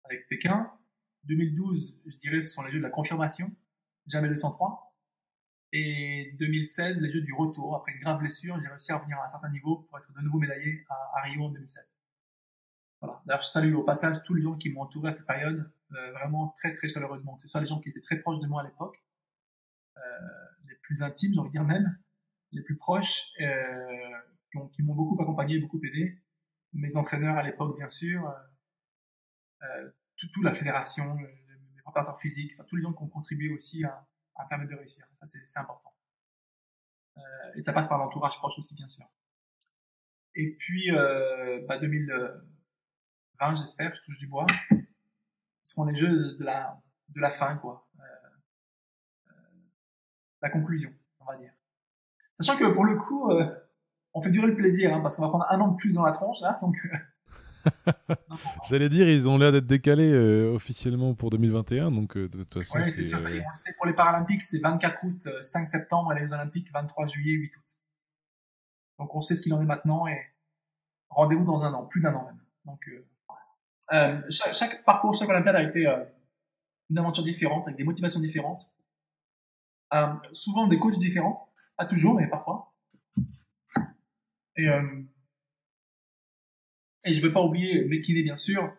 [0.05, 0.71] avec Pékin.
[1.25, 3.51] 2012, je dirais, ce sont les jeux de la confirmation
[4.09, 4.95] jamais 203.
[5.73, 7.77] Et 2016, les Jeux du retour.
[7.77, 10.21] Après une grave blessure, j'ai réussi à revenir à un certain niveau pour être de
[10.23, 11.95] nouveau médaillé à, Rio en 2016.
[13.01, 13.23] Voilà.
[13.27, 16.13] D'ailleurs, je salue au passage tous les gens qui m'ont entouré à cette période, euh,
[16.13, 17.37] vraiment très très chaleureusement.
[17.37, 18.99] Que ce soit les gens qui étaient très proches de moi à l'époque,
[20.67, 21.99] les plus intimes, j'ai envie de dire même,
[22.53, 24.19] les plus proches, euh,
[24.73, 26.19] qui m'ont beaucoup accompagné, beaucoup aidé.
[26.73, 28.35] Mes entraîneurs à l'époque, bien sûr, euh,
[29.63, 33.85] euh toute la fédération, les préparateurs physiques, enfin, tous les gens qui ont contribué aussi
[33.85, 35.07] à, à permettre de réussir.
[35.23, 35.95] C'est important.
[37.19, 37.21] Euh,
[37.55, 39.07] et ça passe par l'entourage proche aussi, bien sûr.
[40.35, 44.47] Et puis, euh, bah 2020, j'espère, je touche du bois,
[45.63, 46.81] seront les jeux de la,
[47.11, 47.88] de la fin, quoi.
[50.42, 51.53] Euh, euh, la conclusion, on va dire.
[52.35, 53.46] Sachant que pour le coup, euh,
[54.14, 56.05] on fait durer le plaisir, hein, parce qu'on va prendre un an de plus dans
[56.05, 56.77] la tronche, là, donc
[58.68, 62.55] J'allais dire, ils ont l'air d'être décalés euh, officiellement pour 2021, donc euh, de toute
[62.55, 62.79] façon.
[62.79, 65.29] Oui, c'est sûr, ça y est, on le sait pour les Paralympiques, c'est 24 août,
[65.42, 67.79] 5 euh, septembre, et les Olympiques, 23 juillet, 8 août.
[68.98, 70.18] Donc on sait ce qu'il en est maintenant, et
[71.11, 72.40] rendez-vous dans un an, plus d'un an même.
[72.64, 72.90] Donc
[74.29, 75.87] chaque, chaque, parcours, chaque Olympiade a été
[76.90, 78.72] une aventure différente, avec des motivations différentes.
[80.33, 82.74] Souvent des coachs différents, pas toujours, mais parfois.
[84.57, 84.68] Et
[87.05, 88.70] et je ne veux pas oublier mes kinés, bien sûr.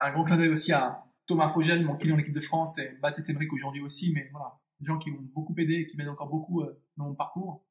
[0.00, 2.96] Un grand clin d'œil aussi à Thomas Fogel, mon kiné en équipe de France, et
[3.00, 6.28] Baptiste Emmerich aujourd'hui aussi, mais voilà, des gens qui m'ont beaucoup aidé qui m'aident encore
[6.28, 7.64] beaucoup euh, dans mon parcours.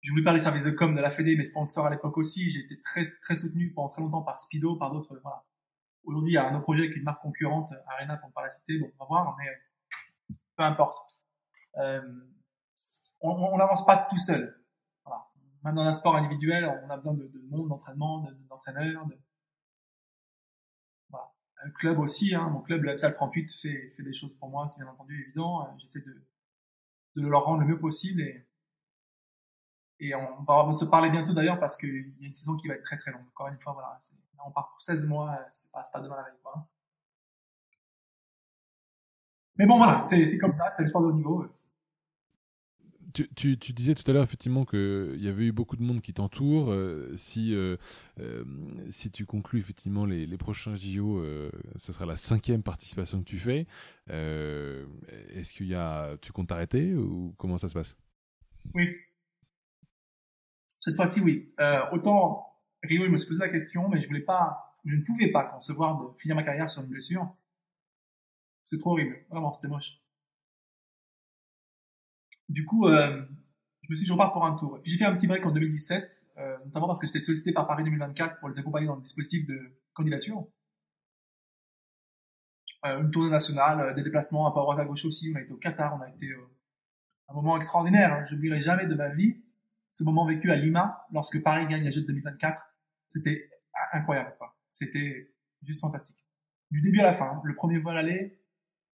[0.00, 2.50] J'oublie pas les services de com de la Fédé, mes sponsors à l'époque aussi.
[2.50, 5.44] J'ai été très, très soutenu pendant très longtemps par Speedo, par d'autres, voilà.
[6.04, 8.42] Aujourd'hui, il y a un autre projet avec une marque concurrente, Arena, pour ne pas
[8.42, 9.46] la citer, donc on va voir, mais
[10.58, 10.98] peu importe.
[11.78, 12.02] Euh,
[13.20, 14.58] on n'avance pas tout seul
[15.64, 19.06] même dans un sport individuel, on a besoin de, de monde, d'entraînement, d'entraîneurs.
[19.06, 19.18] De,
[21.10, 21.32] voilà.
[21.64, 24.90] Un club aussi, hein, mon club, le 38, fait, des choses pour moi, c'est bien
[24.90, 25.62] entendu évident.
[25.62, 26.26] Euh, j'essaie de,
[27.16, 28.46] de leur rendre le mieux possible et,
[30.00, 32.74] et on va se parler bientôt d'ailleurs parce qu'il y a une saison qui va
[32.74, 33.26] être très très longue.
[33.28, 33.98] Encore une fois, voilà,
[34.46, 36.68] on part pour 16 mois, euh, c'est pas, pas demain la veille, quoi.
[39.58, 41.44] Mais bon, voilà, c'est comme ça, c'est le sport de haut niveau.
[43.34, 46.12] Tu, tu, disais tout à l'heure effectivement qu'il y avait eu beaucoup de monde qui
[46.12, 46.70] t'entoure.
[46.70, 47.76] Euh, si, euh,
[48.20, 48.44] euh,
[48.90, 51.24] si tu conclus effectivement les, les prochains JO,
[51.76, 53.66] ce sera la cinquième participation que tu fais.
[54.08, 57.96] Est-ce qu'il y a, tu comptes t'arrêter ou comment ça se passe?
[58.74, 58.94] Oui.
[60.78, 61.52] Cette fois-ci, oui.
[61.92, 62.46] autant
[62.84, 65.44] Rio, il me se posait la question, mais je voulais pas, je ne pouvais pas
[65.44, 67.34] concevoir de finir ma carrière sur une blessure.
[68.68, 69.16] C'est trop horrible.
[69.30, 70.02] Vraiment, c'était moche.
[72.50, 73.22] Du coup, euh,
[73.82, 74.78] je me suis dit, je repars pour un tour.
[74.84, 77.82] J'ai fait un petit break en 2017, euh, notamment parce que j'étais sollicité par Paris
[77.84, 79.58] 2024 pour les accompagner dans le dispositif de
[79.94, 80.46] candidature.
[82.84, 85.32] Euh, une tournée nationale, euh, des déplacements à droite à gauche aussi.
[85.34, 86.30] On a été au Qatar, on a été
[87.28, 88.12] un moment extraordinaire.
[88.12, 88.24] Hein.
[88.24, 89.42] Je n'oublierai jamais de ma vie
[89.90, 92.60] ce moment vécu à Lima lorsque Paris gagne les Jeux de 2024.
[93.08, 93.48] C'était
[93.94, 94.36] incroyable.
[94.68, 96.18] C'était juste fantastique.
[96.70, 97.40] Du début à la fin, hein.
[97.44, 98.37] le premier vol aller,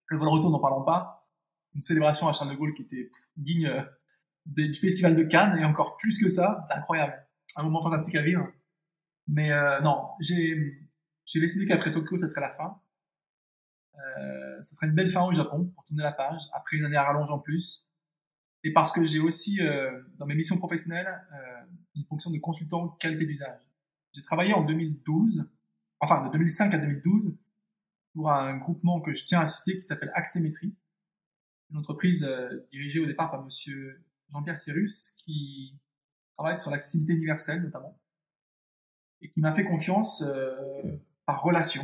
[0.06, 1.24] le vol retour, n'en parlons pas
[1.74, 3.82] une célébration à Charles de Gaulle qui était digne euh,
[4.46, 7.14] du festival de Cannes et encore plus que ça, c'est incroyable,
[7.56, 8.46] un moment fantastique à vivre.
[9.26, 10.80] Mais euh, non, j'ai
[11.34, 12.80] décidé qu'après Tokyo, ça serait la fin.
[14.18, 17.04] Euh, serait une belle fin au Japon pour tourner la page après une année à
[17.04, 17.88] rallonge en plus.
[18.62, 21.64] Et parce que j'ai aussi euh, dans mes missions professionnelles euh,
[21.94, 23.60] une fonction de consultant qualité d'usage.
[24.12, 25.46] J'ai travaillé en 2012,
[26.00, 27.36] enfin de 2005 à 2012
[28.14, 30.74] pour un groupement que je tiens à citer qui s'appelle Axémétrie
[31.70, 34.00] une entreprise euh, dirigée au départ par Monsieur
[34.30, 35.76] Jean-Pierre Cyrus, qui
[36.36, 37.98] travaille sur l'accessibilité universelle notamment,
[39.20, 40.54] et qui m'a fait confiance euh,
[41.26, 41.82] par relation,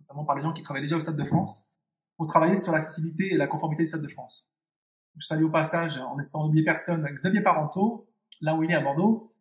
[0.00, 1.68] notamment par les gens qui travaillent déjà au Stade de France,
[2.16, 4.50] pour travailler sur l'accessibilité et la conformité du Stade de France.
[5.16, 8.08] je salue au passage, en espérant n'oublier personne, Xavier Parenteau,
[8.40, 9.32] là où il est à Bordeaux,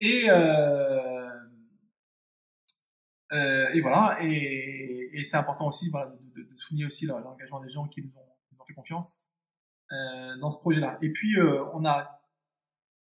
[0.00, 1.20] et euh,
[3.32, 7.68] euh, et voilà, et, et c'est important aussi voilà, de, de, souligner aussi l'engagement des
[7.68, 9.24] gens qui nous ont confiance
[9.92, 10.98] euh, dans ce projet-là.
[11.02, 12.20] Et puis euh, on a,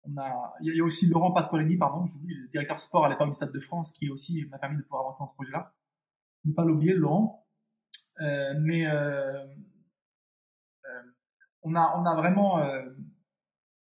[0.05, 3.35] on a, il y a aussi Laurent Pasqualini, pardon, le directeur sport à l'époque du
[3.35, 5.75] Stade de France, qui aussi m'a permis de pouvoir avancer dans ce projet-là.
[6.45, 7.45] Ne pas l'oublier, Laurent.
[8.21, 8.87] Euh, mais
[11.62, 12.62] on a, on a vraiment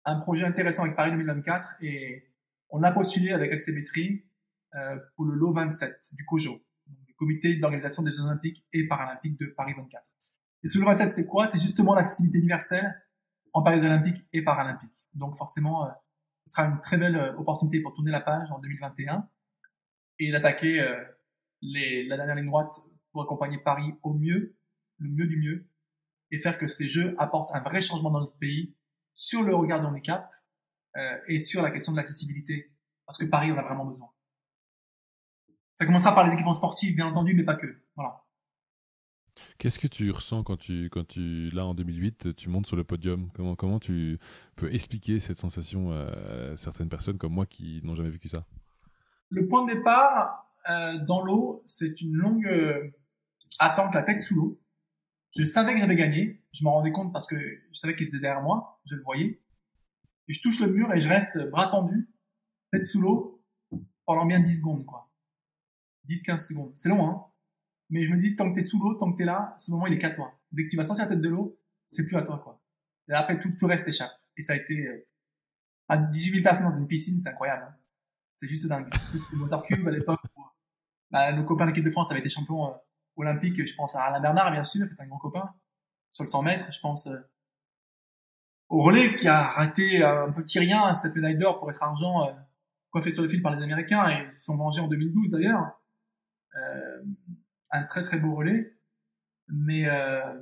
[0.05, 2.31] un projet intéressant avec Paris 2024 et
[2.69, 4.25] on a postulé avec Axémétrie
[4.75, 6.51] euh, pour le lot 27 du COJO,
[7.17, 10.11] Comité d'organisation des Jeux Olympiques et Paralympiques de Paris 24.
[10.63, 11.47] Et ce 27, c'est quoi?
[11.47, 13.03] C'est justement l'accessibilité universelle
[13.53, 15.05] en période olympique et paralympique.
[15.13, 15.91] Donc forcément, euh,
[16.45, 19.27] ce sera une très belle euh, opportunité pour tourner la page en 2021
[20.19, 21.03] et d'attaquer euh,
[21.61, 22.73] la dernière ligne droite
[23.11, 24.55] pour accompagner Paris au mieux,
[24.97, 25.67] le mieux du mieux,
[26.31, 28.75] et faire que ces jeux apportent un vrai changement dans notre pays
[29.13, 30.33] sur le regard du handicap
[30.97, 32.71] euh, et sur la question de l'accessibilité.
[33.05, 34.09] Parce que Paris en a vraiment besoin.
[35.75, 37.67] Ça commencera par les équipements sportifs, bien entendu, mais pas que.
[37.95, 38.23] Voilà.
[39.57, 42.83] Qu'est-ce que tu ressens quand tu, quand tu, là en 2008, tu montes sur le
[42.83, 43.31] podium?
[43.33, 44.19] Comment, comment tu
[44.55, 48.45] peux expliquer cette sensation à certaines personnes comme moi qui n'ont jamais vécu ça?
[49.29, 52.91] Le point de départ, euh, dans l'eau, c'est une longue euh,
[53.59, 54.61] attente, la tête sous l'eau.
[55.35, 58.19] Je savais que j'avais gagné, je m'en rendais compte parce que je savais qu'il était
[58.19, 59.41] derrière moi, je le voyais.
[60.27, 62.09] Et je touche le mur et je reste bras tendu,
[62.71, 63.43] tête sous l'eau,
[64.05, 65.11] pendant bien 10 secondes, quoi.
[66.07, 66.71] 10-15 secondes.
[66.75, 67.25] C'est long, hein.
[67.89, 69.87] Mais je me dis, tant que t'es sous l'eau, tant que t'es là, ce moment,
[69.87, 70.33] il est qu'à toi.
[70.51, 72.61] Dès que tu vas sortir la tête de l'eau, c'est plus à toi, quoi.
[73.09, 74.11] Et après, tout, tout reste échappe.
[74.37, 75.07] Et ça a été, euh,
[75.87, 77.65] à 18 000 personnes dans une piscine, c'est incroyable.
[77.69, 77.75] Hein.
[78.35, 78.87] C'est juste dingue.
[78.87, 80.19] En plus, c'est Motor à l'époque.
[81.11, 82.75] Bah, nos copains de l'équipe de France avaient été champions euh,
[83.17, 83.63] olympiques.
[83.65, 85.53] Je pense à Alain Bernard, bien sûr, qui est un grand copain.
[86.09, 87.19] Sur le 100 mètres, je pense euh,
[88.69, 92.31] au relais qui a raté un petit rien cette médaille d'or pour être argent euh,
[92.89, 95.79] coiffé sur le fil par les Américains et ils se sont vengés en 2012 d'ailleurs.
[96.55, 97.03] Euh,
[97.71, 98.77] un très très beau relais.
[99.47, 100.41] Mais euh,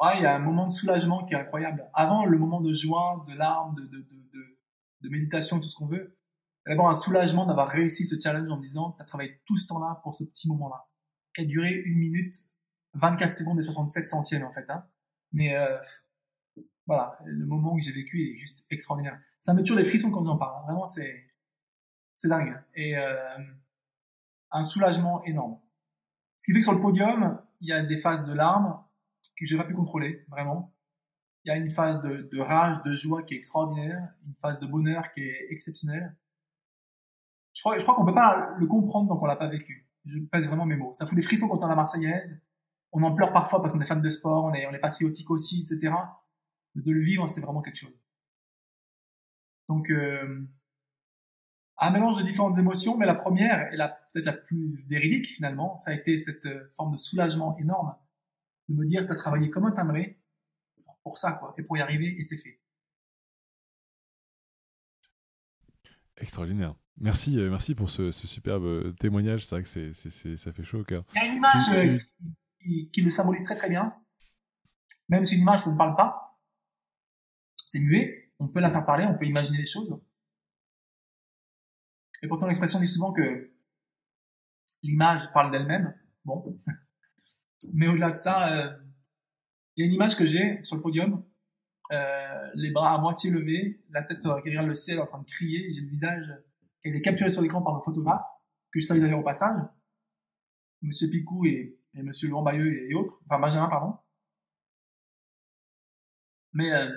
[0.00, 1.88] ouais, il y a un moment de soulagement qui est incroyable.
[1.94, 4.58] Avant le moment de joie, de larmes, de, de, de,
[5.02, 6.18] de, méditation, tout ce qu'on veut,
[6.66, 9.66] d'abord un soulagement d'avoir réussi ce challenge en me disant, tu as travaillé tout ce
[9.68, 10.88] temps-là pour ce petit moment-là,
[11.34, 12.34] qui a duré une minute,
[12.94, 14.68] 24 secondes et 67 centièmes en fait.
[14.68, 14.84] Hein.
[15.32, 15.78] Mais euh,
[16.86, 19.18] voilà, le moment que j'ai vécu est juste extraordinaire.
[19.38, 20.60] Ça me tue des frissons quand on en parle.
[20.60, 20.64] Hein.
[20.66, 21.24] Vraiment, c'est
[22.14, 22.60] c'est dingue.
[22.74, 23.38] Et euh,
[24.50, 25.58] un soulagement énorme.
[26.36, 28.82] Ce qui fait que sur le podium, il y a des phases de larmes
[29.36, 30.74] que je n'ai pas pu contrôler, vraiment.
[31.44, 34.66] Il y a une phase de, rage, de joie qui est extraordinaire, une phase de
[34.66, 36.16] bonheur qui est exceptionnelle.
[37.54, 39.88] Je crois, je crois qu'on peut pas le comprendre tant qu'on l'a pas vécu.
[40.04, 40.92] Je pèse vraiment mes mots.
[40.94, 42.42] Ça fout des frissons quand on est la Marseillaise.
[42.92, 45.30] On en pleure parfois parce qu'on est fan de sport, on est, on est patriotique
[45.30, 45.94] aussi, etc.
[46.74, 47.96] Mais de le vivre, c'est vraiment quelque chose.
[49.68, 50.46] Donc, euh,
[51.80, 55.76] un mélange de différentes émotions, mais la première, et la peut-être la plus véridique finalement,
[55.76, 57.94] ça a été cette euh, forme de soulagement énorme
[58.68, 60.20] de me dire, tu as travaillé comme un timbré
[61.02, 62.60] pour ça, quoi, et pour y arriver, et c'est fait.
[66.18, 66.76] Extraordinaire.
[66.98, 69.46] Merci, euh, merci pour ce, superbe euh, témoignage.
[69.46, 71.02] C'est vrai que c'est, c'est, ça fait chaud au cœur.
[71.14, 72.02] Il y a une image
[72.60, 73.94] qui, qui, le symbolise très très bien.
[75.08, 76.38] Même si une image, ça ne parle pas.
[77.64, 78.30] C'est muet.
[78.38, 79.98] On peut la faire parler, on peut imaginer les choses.
[82.22, 83.52] Et pourtant, l'expression dit souvent que
[84.82, 85.94] l'image parle d'elle-même.
[86.24, 86.58] Bon.
[87.72, 88.72] Mais au-delà de ça, euh,
[89.76, 91.24] il y a une image que j'ai sur le podium,
[91.92, 95.26] euh, les bras à moitié levés, la tête qui regarde le ciel en train de
[95.26, 95.72] crier.
[95.72, 96.32] J'ai le visage
[96.82, 98.24] qui a été capturé sur l'écran par nos photographes,
[98.72, 99.56] que je salue d'ailleurs au passage.
[100.82, 103.98] Monsieur Picou et, et Monsieur Laurent Bayeux et, autres, enfin Benjamin, pardon.
[106.52, 106.90] Mais euh,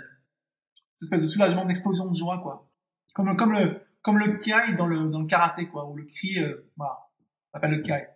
[0.95, 2.71] cette espèce de soulagement, d'explosion de joie, quoi.
[3.13, 6.37] Comme, comme le, comme le kai dans le, dans le karaté, quoi, ou le cri,
[6.39, 6.99] euh, voilà,
[7.51, 8.09] on appelle le kai.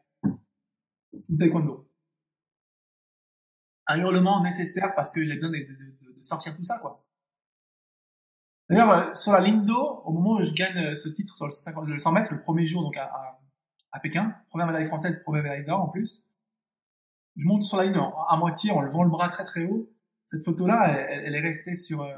[1.39, 1.89] Taekwondo.
[3.87, 7.05] Un hurlement nécessaire parce que j'ai besoin de, de, de, sortir tout ça, quoi.
[8.69, 11.45] D'ailleurs, euh, sur la ligne d'eau, au moment où je gagne euh, ce titre sur
[11.45, 13.39] le, 50, le 100 mètres, le premier jour, donc à, à,
[13.93, 16.29] à, Pékin, première médaille française, première médaille d'or en plus,
[17.37, 17.97] je monte sur la ligne
[18.27, 19.89] à moitié en levant le bras très très haut.
[20.25, 22.01] Cette photo-là, elle, elle, est restée sur...
[22.01, 22.13] Euh,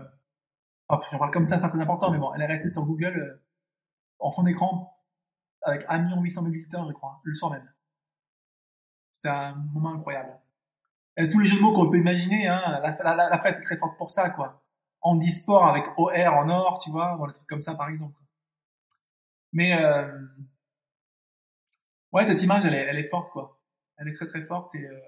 [0.89, 2.83] oh, j'en parle comme ça, c'est pas très important, mais bon, elle est restée sur
[2.87, 3.48] Google euh,
[4.19, 4.95] en fond d'écran
[5.61, 7.69] avec 1 800 000 visiteurs, je crois, le soir même.
[9.11, 10.39] C'était un moment incroyable.
[11.17, 13.63] Et tous les jeux de mots qu'on peut imaginer, hein, la, la, la, presse est
[13.63, 14.63] très forte pour ça, quoi.
[15.01, 18.17] Handisport avec OR en or, tu vois, des trucs comme ça, par exemple.
[19.51, 20.17] Mais, euh...
[22.13, 23.61] ouais, cette image, elle est, elle est forte, quoi.
[23.97, 24.99] Elle est très, très forte et, euh...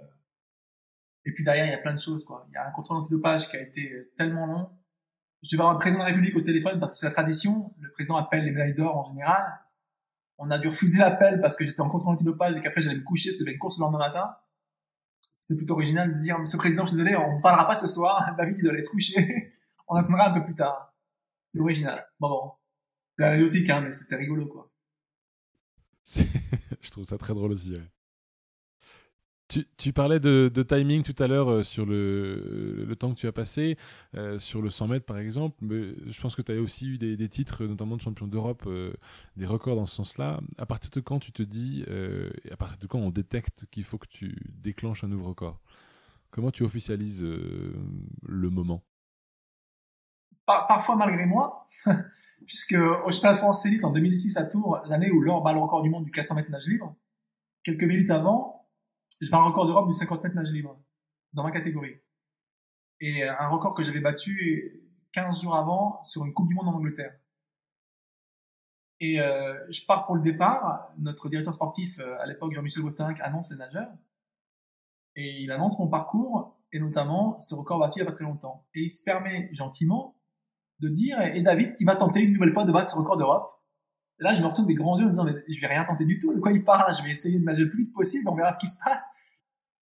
[1.25, 2.45] et puis derrière, il y a plein de choses, quoi.
[2.49, 4.80] Il y a un contrôle antidopage qui a été tellement long
[5.43, 7.73] je vais avoir le président de la République au téléphone parce que c'est la tradition.
[7.79, 9.59] Le président appelle les médailles d'or en général.
[10.37, 13.03] On a dû refuser l'appel parce que j'étais en contrôle antidopage et qu'après j'allais me
[13.03, 14.35] coucher, c'était une course le lendemain matin.
[15.39, 17.75] C'est plutôt original de dire, Monsieur le Président, je suis désolé, on ne parlera pas
[17.75, 18.35] ce soir.
[18.37, 19.53] David, il doit aller se coucher.
[19.87, 20.93] on attendra un peu plus tard.
[21.51, 22.07] C'est original.
[22.19, 22.51] Bon, bon.
[23.17, 24.71] C'est anecdotique, hein, mais c'était rigolo, quoi.
[26.81, 27.77] je trouve ça très drôle aussi.
[29.77, 33.77] Tu, parlais de, timing tout à l'heure euh, sur le, temps que tu as passé,
[34.15, 36.97] euh, sur le 100 mètres par exemple, mais je pense que tu as aussi eu
[36.97, 38.93] des, titres, notamment de champion d'Europe, euh,
[39.35, 40.39] des records dans ce sens-là.
[40.57, 43.83] À partir de quand tu te dis, et à partir de quand on détecte qu'il
[43.83, 45.59] faut que tu déclenches un nouveau record?
[46.29, 48.83] Comment tu officialises le moment?
[50.45, 51.67] Parfois malgré moi,
[52.45, 55.59] puisque au Championnat de France Élite en 2006 à Tours, l'année où l'or bat le
[55.59, 56.95] record du monde du 400 mètres nage libre,
[57.63, 58.60] quelques minutes avant,
[59.21, 60.79] je un record d'Europe du 50 mètres nage libre.
[61.33, 61.95] dans ma catégorie.
[62.99, 66.73] Et un record que j'avais battu 15 jours avant sur une Coupe du Monde en
[66.73, 67.17] Angleterre.
[68.99, 70.91] Et euh, je pars pour le départ.
[70.99, 73.91] Notre directeur sportif, euh, à l'époque, Jean-Michel Westerinck, annonce les nageurs.
[75.15, 78.65] Et il annonce mon parcours, et notamment ce record battu il a pas très longtemps.
[78.73, 80.15] Et il se permet gentiment
[80.79, 83.60] de dire, et David qui va tenter une nouvelle fois de battre ce record d'Europe.
[84.21, 86.05] Là, je me retrouve des grands yeux en me disant, mais je vais rien tenter
[86.05, 88.29] du tout, de quoi il parle Je vais essayer de nager le plus vite possible,
[88.29, 89.07] on verra ce qui se passe.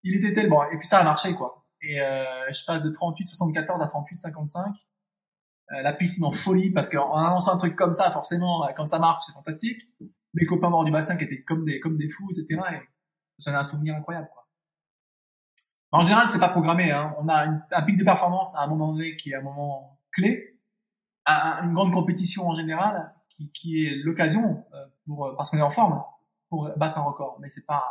[0.03, 0.63] Il était tellement...
[0.71, 1.65] Et puis ça a marché, quoi.
[1.81, 4.73] Et euh, je passe de 38-74 à 38-55
[5.71, 8.87] euh, la piscine en folie parce qu'en annonçant un truc comme ça, forcément, euh, quand
[8.87, 9.81] ça marche, c'est fantastique.
[10.33, 12.61] Mes copains morts du bassin qui étaient comme des comme des fous, etc.
[12.73, 12.81] Et
[13.39, 14.29] j'en ai un souvenir incroyable.
[14.31, 14.47] Quoi.
[15.91, 16.91] En général, c'est pas programmé.
[16.91, 17.15] Hein.
[17.19, 20.59] On a un pic de performance à un moment donné qui est un moment clé,
[21.25, 25.71] une grande compétition en général qui, qui est l'occasion euh, pour parce qu'on est en
[25.71, 26.03] forme
[26.49, 27.37] pour battre un record.
[27.39, 27.85] Mais c'est pas.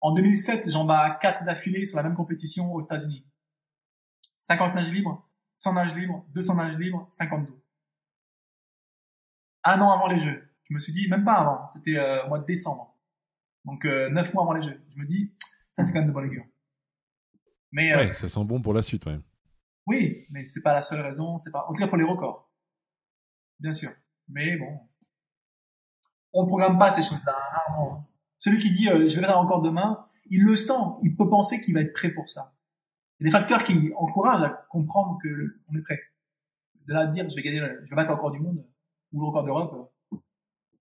[0.00, 3.24] En 2007, j'en bats 4 d'affilée sur la même compétition aux États-Unis.
[4.38, 7.52] 50 nages libres, 100 nages libres, 200 nages libres, 52.
[9.64, 10.46] Un an avant les Jeux.
[10.64, 12.98] Je me suis dit, même pas avant, c'était euh, au mois de décembre.
[13.64, 14.82] Donc euh, neuf mois avant les Jeux.
[14.90, 15.32] Je me dis,
[15.72, 16.44] ça c'est quand même de bonne augure.
[17.72, 19.18] Mais euh, ouais, ça sent bon pour la suite, ouais.
[19.86, 21.38] Oui, mais c'est pas la seule raison.
[21.38, 22.43] C'est pas, en tout cas pour les records,
[23.64, 23.90] bien sûr.
[24.28, 24.78] Mais bon,
[26.34, 28.06] on programme pas ces choses-là rarement.
[28.36, 31.60] Celui qui dit, je vais faire un record demain, il le sent, il peut penser
[31.60, 32.54] qu'il va être prêt pour ça.
[33.18, 35.28] Il y a des facteurs qui encouragent à comprendre que
[35.68, 35.98] on est prêt.
[36.86, 38.62] De là à dire, je vais gagner, je vais battre le record du monde
[39.12, 39.92] ou le record d'Europe,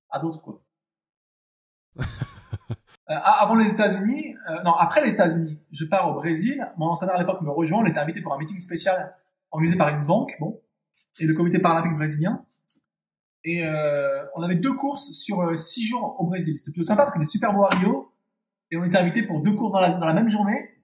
[0.09, 0.61] à d'autres quoi.
[1.99, 2.03] euh,
[3.07, 6.69] avant les États-Unis, euh, non, après les États-Unis, je pars au Brésil.
[6.75, 7.81] Mon entraîneur à l'époque me rejoint.
[7.81, 9.15] On était invité pour un meeting spécial
[9.51, 10.59] organisé par une banque, bon,
[11.19, 12.43] et le comité paralympique brésilien.
[13.45, 16.57] Et euh, on avait deux courses sur euh, six jours au Brésil.
[16.57, 18.13] C'était plutôt sympa parce qu'il était super beau à Rio.
[18.71, 20.83] Et on était invité pour deux courses dans la, même journée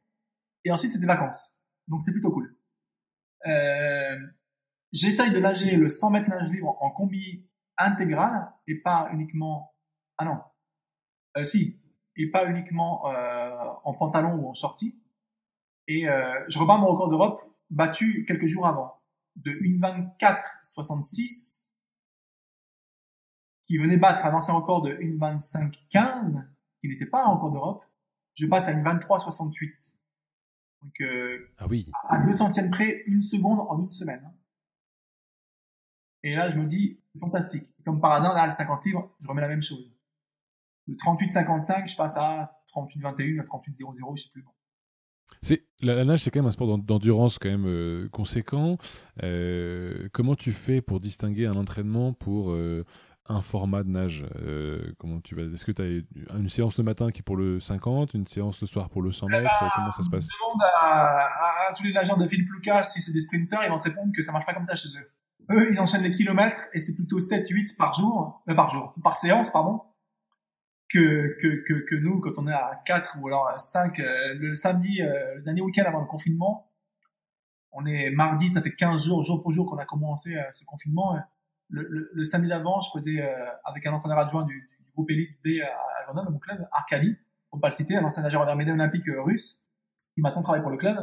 [0.66, 1.62] et ensuite des vacances.
[1.88, 2.56] Donc c'est plutôt cool.
[3.48, 4.18] Euh,
[4.92, 7.46] J'essaye de nager le 100 mètres nage libre en combi
[7.78, 9.74] intégral et pas uniquement...
[10.18, 10.40] Ah non.
[11.38, 11.80] Euh, si.
[12.16, 13.50] Et pas uniquement euh,
[13.84, 15.00] en pantalon ou en shorty.
[15.88, 19.00] Et euh, je repars mon record d'Europe battu quelques jours avant
[19.36, 21.66] de 1,24,66
[23.70, 26.44] qui venait battre un ancien record de 1,25,15
[26.82, 27.86] qui n'était pas un record d'Europe.
[28.34, 29.96] Je passe à une 23,68.
[30.82, 31.88] Donc, euh, ah oui.
[32.08, 34.24] à 2 centièmes près, une seconde en une semaine.
[34.26, 34.34] Hein.
[36.24, 37.76] Et là, je me dis, fantastique.
[37.86, 39.94] Comme par hasard, là, le 50 livres, je remets la même chose.
[40.88, 44.42] De 38-55, je passe à 38-21, à 38-00, je sais plus.
[44.42, 44.52] Bon.
[45.44, 48.78] C'est la, nage, c'est quand même un sport d'endurance quand même euh, conséquent.
[49.24, 52.84] Euh, comment tu fais pour distinguer un entraînement pour euh,
[53.30, 56.84] un format de nage euh, Comment tu vas Est-ce que tu as une séance le
[56.84, 59.72] matin qui est pour le 50, une séance le soir pour le 100 mètres bah,
[59.76, 60.26] Comment ça se passe?
[60.26, 63.78] Je demande à, tous les nageurs de Philippe Lucas si c'est des sprinteurs, ils vont
[63.78, 65.08] te répondre que ça marche pas comme ça chez eux.
[65.52, 69.16] Eux, ils enchaînent les kilomètres et c'est plutôt 7-8 par jour, euh, par jour, par
[69.16, 69.82] séance, pardon,
[70.92, 74.34] que, que, que, que, nous, quand on est à 4 ou alors à 5, euh,
[74.36, 76.72] le samedi, euh, le dernier week-end avant le confinement,
[77.72, 81.16] on est mardi, ça fait 15 jours, jour pour jour qu'on a commencé ce confinement
[81.70, 83.30] le, le, samedi d'avant, je faisais euh,
[83.64, 87.16] avec un entraîneur adjoint du, du groupe Elite B à, Grenoble, mon club, Arcadi,
[87.50, 89.64] pour pas le citer, un ancien nageur médaille olympique euh, russe,
[90.14, 90.98] qui maintenant travaille pour le club.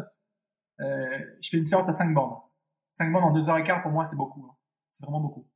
[0.80, 2.40] Euh, je fais une séance à 5 bornes.
[2.88, 4.44] 5 bornes en 2 heures et quart, pour moi, c'est beaucoup.
[4.44, 4.54] Hein.
[4.88, 5.48] C'est vraiment beaucoup.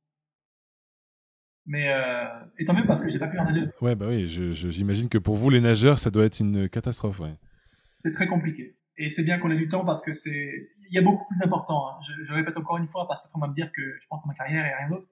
[1.65, 2.25] Mais euh,
[2.57, 3.67] et tant mieux parce que j'ai pas pu en nager.
[3.81, 7.35] Ouais, bah oui, j'imagine que pour vous, les nageurs, ça doit être une catastrophe, ouais.
[7.99, 8.77] C'est très compliqué.
[8.97, 11.41] Et c'est bien qu'on ait du temps parce que c'est, il y a beaucoup plus
[11.43, 11.89] important.
[11.89, 11.99] Hein.
[12.01, 14.27] Je, je, répète encore une fois parce qu'on va me dire que je pense à
[14.27, 15.07] ma carrière et rien d'autre.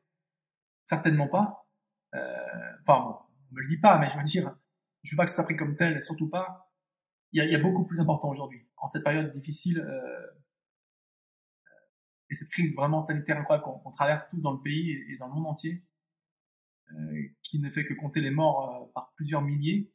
[0.85, 1.67] Certainement pas.
[2.15, 2.19] Euh,
[2.81, 3.15] enfin bon,
[3.51, 4.55] on me le dit pas, mais je veux dire,
[5.03, 6.71] je veux pas que ça pris comme tel, surtout pas.
[7.31, 10.39] Il y a, il y a beaucoup plus important aujourd'hui, en cette période difficile euh,
[12.29, 15.33] et cette crise vraiment sanitaire incroyable qu'on traverse tous dans le pays et, dans le
[15.33, 15.83] monde entier,
[16.91, 19.91] euh, qui ne fait que compter les morts euh, par plusieurs milliers.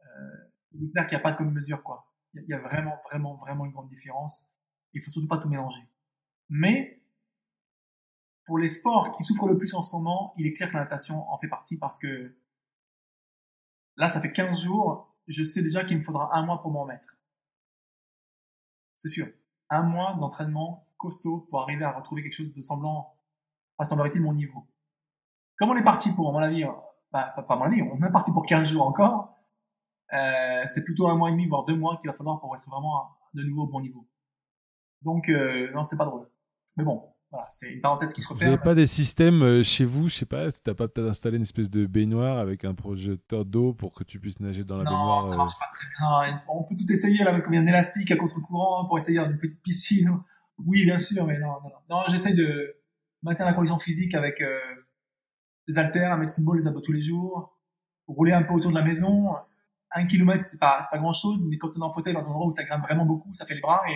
[0.00, 2.12] Euh, il est clair qu'il n'y a pas de comme mesure, quoi.
[2.34, 4.54] Il y a vraiment, vraiment, vraiment une grande différence.
[4.94, 5.82] Il faut surtout pas tout mélanger.
[6.48, 7.02] Mais,
[8.44, 10.84] pour les sports qui souffrent le plus en ce moment, il est clair que la
[10.84, 12.34] natation en fait partie parce que
[13.96, 16.86] là, ça fait 15 jours, je sais déjà qu'il me faudra un mois pour m'en
[16.86, 17.18] mettre.
[18.94, 19.26] C'est sûr.
[19.70, 23.14] Un mois d'entraînement costaud pour arriver à retrouver quelque chose de semblant,
[23.78, 24.66] à semblerait-il mon niveau.
[25.56, 26.64] Comme on est parti pour, à mon avis,
[27.12, 29.36] bah, pas à mon avis, on est parti pour 15 jours encore,
[30.12, 32.68] euh, c'est plutôt un mois et demi, voire deux mois qu'il va falloir pour être
[32.68, 34.06] vraiment de nouveau au bon niveau.
[35.02, 36.28] Donc, euh, non, c'est pas drôle.
[36.76, 38.52] Mais bon, voilà, c'est une parenthèse qui se Vous referme.
[38.52, 41.36] n'avez pas des systèmes euh, chez vous, je sais pas, si t'as pas peut-être installé
[41.36, 44.84] une espèce de baignoire avec un projecteur d'eau pour que tu puisses nager dans la
[44.84, 46.40] non, baignoire ça euh, marche pas très bien.
[46.48, 49.18] On peut tout essayer là, comme il y a un élastique à contre-courant pour essayer
[49.18, 50.10] dans une petite piscine.
[50.66, 51.96] Oui, bien sûr, mais non, non, non.
[51.96, 52.74] non j'essaie de
[53.22, 54.58] maintenir la condition physique avec euh,
[55.68, 57.56] des haltères, un medicine ball, les abdos tous les jours,
[58.08, 59.36] rouler un peu autour de la maison.
[59.92, 62.26] Un kilomètre, c'est pas, c'est pas grand chose, mais quand on est en fauteuil dans
[62.26, 63.94] un endroit où ça grimpe vraiment beaucoup, ça fait les bras et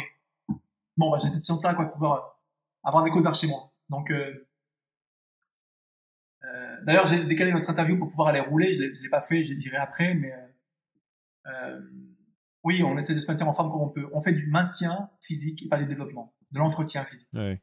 [0.97, 3.73] bon, bah, j'ai cette chance-là, quoi, de pouvoir euh, avoir des vers chez moi.
[3.89, 4.49] Donc, euh,
[6.45, 8.73] euh, d'ailleurs, j'ai décalé notre interview pour pouvoir aller rouler.
[8.73, 10.49] Je l'ai, je l'ai pas fait, je dirai après, mais euh,
[11.47, 11.81] euh,
[12.65, 14.09] oui, on essaie de se maintenir en forme comme on peut.
[14.13, 17.29] On fait du maintien physique et pas du développement, de l'entretien physique.
[17.35, 17.63] Ouais.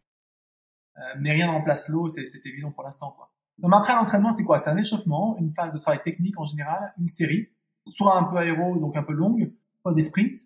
[0.97, 3.33] Euh, mais rien ne remplace l'eau, c'est, c'est évident pour l'instant, quoi.
[3.57, 4.57] Donc après l'entraînement, c'est quoi?
[4.57, 7.49] C'est un échauffement, une phase de travail technique en général, une série,
[7.87, 10.37] soit un peu aéro, donc un peu longue, soit des sprints,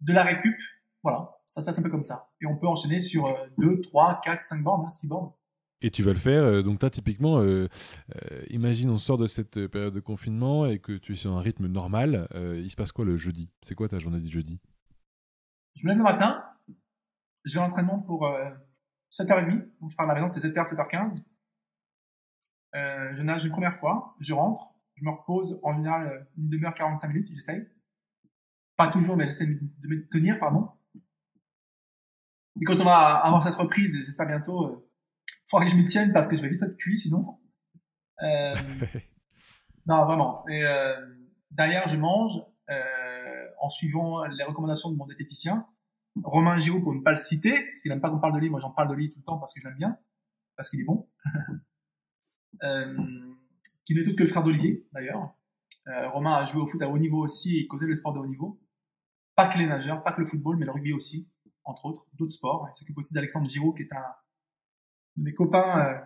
[0.00, 0.58] de la récup,
[1.02, 2.30] voilà, ça se passe un peu comme ça.
[2.40, 5.32] Et on peut enchaîner sur euh, 2, 3, 4, 5 bornes, hein, 6 bornes.
[5.82, 6.44] Et tu vas le faire.
[6.44, 7.68] euh, donc, toi, typiquement, euh,
[8.16, 11.40] euh, imagine, on sort de cette période de confinement et que tu es sur un
[11.40, 12.26] rythme normal.
[12.34, 13.50] euh, il se passe quoi le jeudi?
[13.62, 14.60] C'est quoi ta journée du jeudi?
[15.74, 16.42] Je me lève le matin,
[17.54, 18.48] à l'entraînement pour euh,
[19.10, 21.22] 7h30, donc je pars de la maison, c'est 7h, 7h15.
[22.74, 26.72] Euh, je nage une première fois, je rentre, je me repose en général une demi-heure,
[26.72, 27.68] 45 minutes, j'essaye.
[28.76, 30.70] Pas toujours, mais j'essaie de me tenir, pardon.
[32.60, 34.90] Et quand on va avoir cette reprise, j'espère bientôt, euh,
[35.48, 37.38] faudra que je m'y tienne parce que je vais vite être cuit sinon.
[38.22, 38.54] Euh,
[39.86, 40.46] non, vraiment.
[40.48, 40.94] Et euh,
[41.50, 42.32] derrière, je mange
[42.70, 45.66] euh, en suivant les recommandations de mon diététicien.
[46.22, 48.50] Romain Giraud, pour ne pas le citer, parce qu'il n'aime pas qu'on parle de lui,
[48.50, 49.98] moi j'en parle de lui tout le temps parce que je l'aime bien,
[50.56, 51.08] parce qu'il est bon.
[52.62, 53.34] euh,
[53.84, 55.34] qui n'est autre que le frère d'Olivier, d'ailleurs.
[55.88, 58.20] Euh, Romain a joué au foot à haut niveau aussi et connaît le sport de
[58.20, 58.60] haut niveau.
[59.34, 61.28] Pas que les nageurs, pas que le football, mais le rugby aussi,
[61.64, 62.68] entre autres, d'autres sports.
[62.72, 64.14] Il s'occupe aussi d'Alexandre Giraud, qui est un
[65.16, 65.98] de mes copains euh,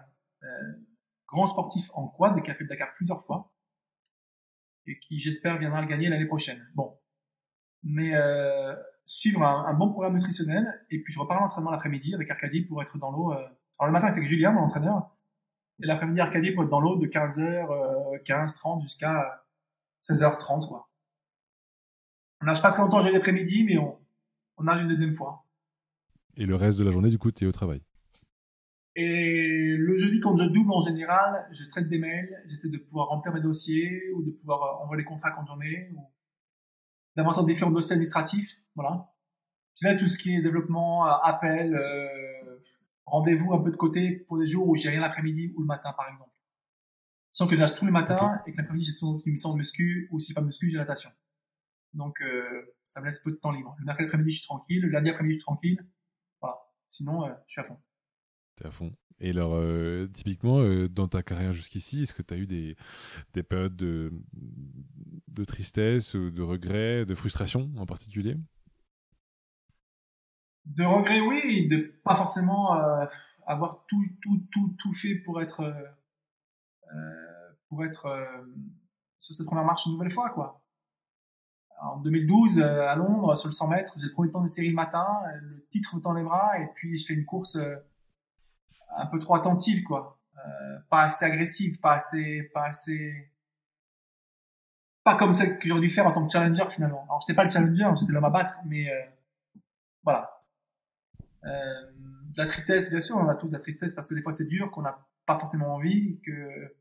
[0.43, 0.73] euh,
[1.29, 3.53] grand sportif en quad et qui a fait le Dakar plusieurs fois
[4.87, 6.61] et qui, j'espère, viendra le gagner l'année prochaine.
[6.75, 6.99] Bon.
[7.83, 12.15] Mais euh, suivre un, un, bon programme nutritionnel et puis je repars à l'entraînement l'après-midi
[12.15, 13.33] avec Arcadie pour être dans l'eau.
[13.33, 13.37] Euh...
[13.79, 15.17] Alors le matin, c'est avec Julien, mon entraîneur,
[15.83, 19.45] et l'après-midi, Arcadie pour être dans l'eau de 15h, 15, 30 jusqu'à
[20.03, 20.89] 16h30, quoi.
[22.41, 23.99] On nage pas très longtemps jeudi après-midi, mais on,
[24.57, 25.46] on nage une deuxième fois.
[26.37, 27.83] Et le reste de la journée, du coup, tu es au travail.
[28.95, 33.09] Et le jeudi, quand je double en général, je traite des mails, j'essaie de pouvoir
[33.09, 36.01] remplir mes dossiers ou de pouvoir envoyer les contrats quand j'en ai, ou
[37.15, 38.57] d'avancer dans différents dossiers administratifs.
[38.75, 39.13] Voilà.
[39.75, 42.59] Je laisse tout ce qui est développement, appel, euh,
[43.05, 45.93] rendez-vous un peu de côté pour des jours où j'ai rien l'après-midi ou le matin,
[45.97, 46.31] par exemple.
[47.31, 48.51] Sans que je nage tous les matins okay.
[48.51, 51.11] et que l'après-midi j'ai son une mission de muscu ou si pas muscu, j'ai natation.
[51.93, 53.77] Donc euh, ça me laisse peu de temps libre.
[53.79, 54.81] Le mercredi après-midi, je suis tranquille.
[54.81, 55.87] Le lundi après-midi, je suis tranquille.
[56.87, 57.79] Sinon, euh, je suis à fond.
[58.57, 58.95] T'es à fond.
[59.19, 62.77] Et alors, euh, typiquement, euh, dans ta carrière jusqu'ici, est-ce que tu as eu des,
[63.33, 64.13] des périodes de,
[65.29, 68.37] de tristesse, de regret, de frustration en particulier?
[70.67, 72.73] De regret, oui, de pas forcément
[73.47, 75.63] avoir tout, tout, tout, tout fait pour être,
[77.69, 78.45] pour être
[79.17, 80.66] sur cette première marche une nouvelle fois, quoi.
[81.83, 84.75] En 2012, à Londres, sur le 100 mètres, j'ai le premier temps des séries le
[84.75, 85.07] matin,
[85.41, 87.59] le titre tend les bras, et puis je fais une course
[88.97, 90.19] un peu trop attentive quoi.
[90.37, 93.33] Euh, pas assez agressive pas assez pas assez
[95.03, 97.05] pas comme celle que j'aurais dû faire en tant que challenger finalement.
[97.05, 99.03] Alors j'étais pas le challenger j'étais l'homme à battre mais euh,
[100.03, 100.43] voilà.
[101.45, 101.93] Euh,
[102.35, 104.33] de la tristesse bien sûr on a tous de la tristesse parce que des fois
[104.33, 106.75] c'est dur qu'on n'a pas forcément envie que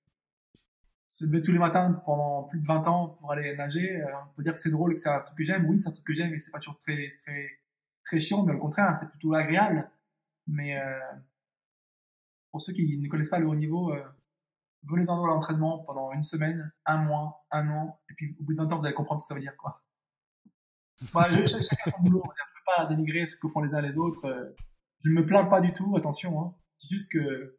[1.08, 4.44] se lever tous les matins pendant plus de 20 ans pour aller nager on peut
[4.44, 6.06] dire que c'est drôle et que c'est un truc que j'aime oui c'est un truc
[6.06, 7.48] que j'aime et c'est pas toujours très très
[8.04, 9.90] très chiant mais au contraire c'est plutôt agréable
[10.48, 10.76] mais
[12.56, 14.02] pour ceux qui ne connaissent pas le haut niveau, euh,
[14.84, 18.58] venez dans l'entraînement pendant une semaine, un mois, un an, et puis au bout de
[18.60, 19.84] 20 ans, vous allez comprendre ce que ça veut dire, quoi.
[21.12, 23.82] Voilà, je, chacun son boulot, on ne peut pas dénigrer ce que font les uns
[23.82, 24.24] les autres.
[24.26, 24.56] euh,
[25.02, 26.56] Je ne me plains pas du tout, attention, hein.
[26.80, 27.58] Juste que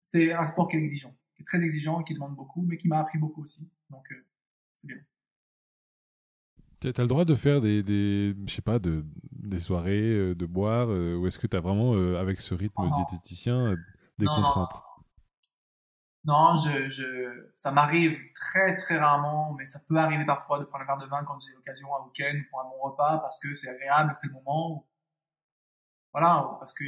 [0.00, 2.88] c'est un sport qui est exigeant, qui est très exigeant, qui demande beaucoup, mais qui
[2.88, 3.70] m'a appris beaucoup aussi.
[3.88, 4.26] Donc, euh,
[4.72, 4.98] c'est bien.
[6.80, 10.46] T'as le droit de faire des, des je sais pas, de, des soirées, euh, de
[10.46, 13.76] boire, euh, ou est-ce que t'as vraiment, euh, avec ce rythme Oh, diététicien,
[14.18, 14.82] des non, contraintes?
[16.24, 20.84] Non, je, je, ça m'arrive très très rarement, mais ça peut arriver parfois de prendre
[20.84, 23.54] un verre de vin quand j'ai l'occasion un week-end pour un bon repas parce que
[23.54, 24.72] c'est agréable, c'est le moment.
[24.72, 24.86] Ou...
[26.12, 26.84] Voilà, parce que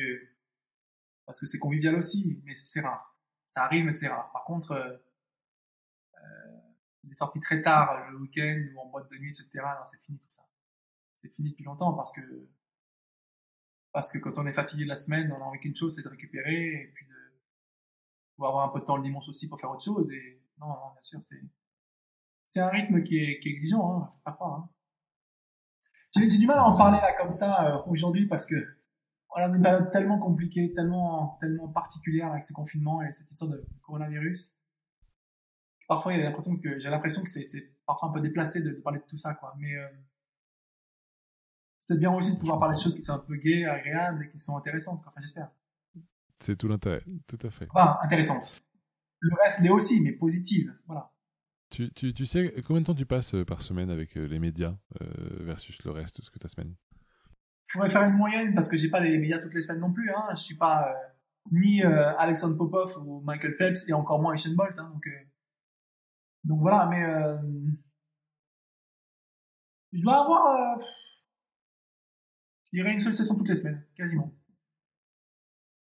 [1.25, 3.12] parce que c'est convivial aussi, mais c'est rare.
[3.53, 4.33] Ça arrive, mais c'est rare.
[4.33, 4.97] Par contre, euh,
[6.17, 6.59] euh,
[7.05, 9.51] les sorties très tard le week-end ou en boîte de nuit, etc.
[9.57, 10.41] Non, c'est fini tout ça.
[11.13, 12.49] C'est fini depuis longtemps parce que
[13.93, 16.03] Parce que quand on est fatigué de la semaine, on a envie qu'une chose, c'est
[16.03, 17.15] de récupérer et puis de
[18.37, 20.11] pouvoir avoir un peu de temps le dimanche aussi pour faire autre chose.
[20.13, 21.43] Et non, non bien sûr, c'est
[22.45, 24.61] c'est un rythme qui est, qui est exigeant, hein, faut pas croire.
[24.61, 24.71] Hein.
[26.17, 28.57] J'ai du mal à en parler là comme ça euh, aujourd'hui parce que
[29.35, 33.31] on est dans une période tellement compliquée, tellement tellement particulière avec ce confinement et cette
[33.31, 34.59] histoire de coronavirus.
[35.89, 39.05] Parfois, l'impression que j'ai l'impression que c'est parfois un peu déplacé de, de, parler de
[39.05, 39.55] tout ça, quoi.
[39.59, 39.87] Mais euh,
[41.79, 44.25] c'est peut-être bien aussi de pouvoir parler de choses qui sont un peu gaies, agréables
[44.25, 45.51] et qui sont intéressantes, enfin j'espère.
[46.39, 47.67] C'est tout l'intérêt, tout à fait.
[47.71, 48.63] Enfin, intéressantes.
[49.21, 51.13] Le reste l'est aussi, mais positive, voilà.
[51.71, 54.39] Tu, tu, tu, sais combien de temps tu passes euh, par semaine avec euh, les
[54.39, 55.07] médias euh,
[55.41, 56.75] versus le reste de ce que ta semaine?
[57.69, 60.11] Faudrait faire une moyenne parce que j'ai pas les médias toutes les semaines non plus.
[60.11, 60.25] Hein.
[60.31, 60.93] Je suis pas euh,
[61.51, 64.79] ni euh, Alexandre Popov ou Michael Phelps et encore moins Usain Bolt.
[64.79, 65.09] Hein, donc,
[66.45, 67.03] donc voilà, mais
[69.93, 70.79] je dois avoir
[72.73, 74.33] il y aurait une seule session toutes les semaines, quasiment.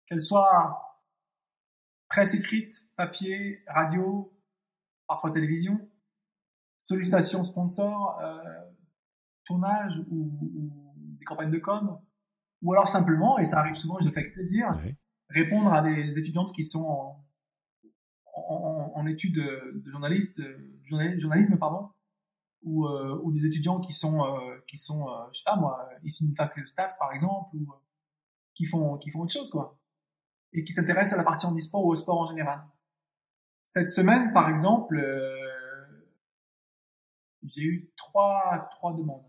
[0.06, 1.00] Qu'elle soit
[2.10, 4.38] presse écrite, papier, radio,
[5.08, 5.90] parfois télévision,
[6.78, 8.72] sollicitation sponsor, euh,
[9.46, 10.83] tournage ou, ou,
[11.24, 12.00] des campagnes de com,
[12.62, 14.96] ou alors simplement, et ça arrive souvent, je le fais avec plaisir, oui.
[15.30, 17.26] répondre à des étudiantes qui sont en,
[18.36, 20.44] en, en études de journaliste,
[20.84, 21.90] journalisme, pardon,
[22.64, 25.90] ou, euh, ou des étudiants qui sont euh, qui sont euh, je sais pas moi
[26.04, 27.68] issus d'une fac de Stats par exemple ou
[28.54, 29.78] qui font qui font autre chose quoi
[30.54, 32.64] et qui s'intéressent à la partie handisport ou au sport en général
[33.64, 35.02] cette semaine par exemple
[37.44, 39.26] j'ai eu trois trois demandes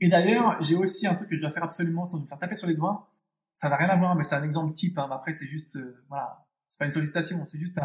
[0.00, 2.54] et d'ailleurs j'ai aussi un truc que je dois faire absolument sans me faire taper
[2.54, 3.08] sur les doigts
[3.52, 5.08] ça n'a rien à voir mais c'est un exemple type hein.
[5.12, 5.78] après c'est juste
[6.08, 7.78] voilà c'est pas une sollicitation c'est juste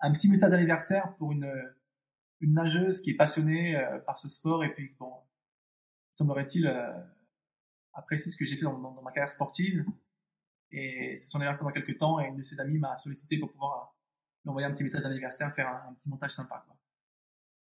[0.00, 1.50] un, petit message d'anniversaire pour une
[2.42, 5.12] une nageuse qui est passionnée euh, par ce sport et puis bon,
[6.10, 6.92] semblerait-il euh,
[8.10, 9.84] ce que j'ai fait dans, ma carrière sportive.
[10.72, 13.50] Et c'est son anniversaire dans quelques temps et une de ses amies m'a sollicité pour
[13.52, 13.84] pouvoir euh,
[14.44, 16.64] lui envoyer un petit message d'anniversaire, faire un, petit montage sympa.
[16.66, 16.76] Quoi.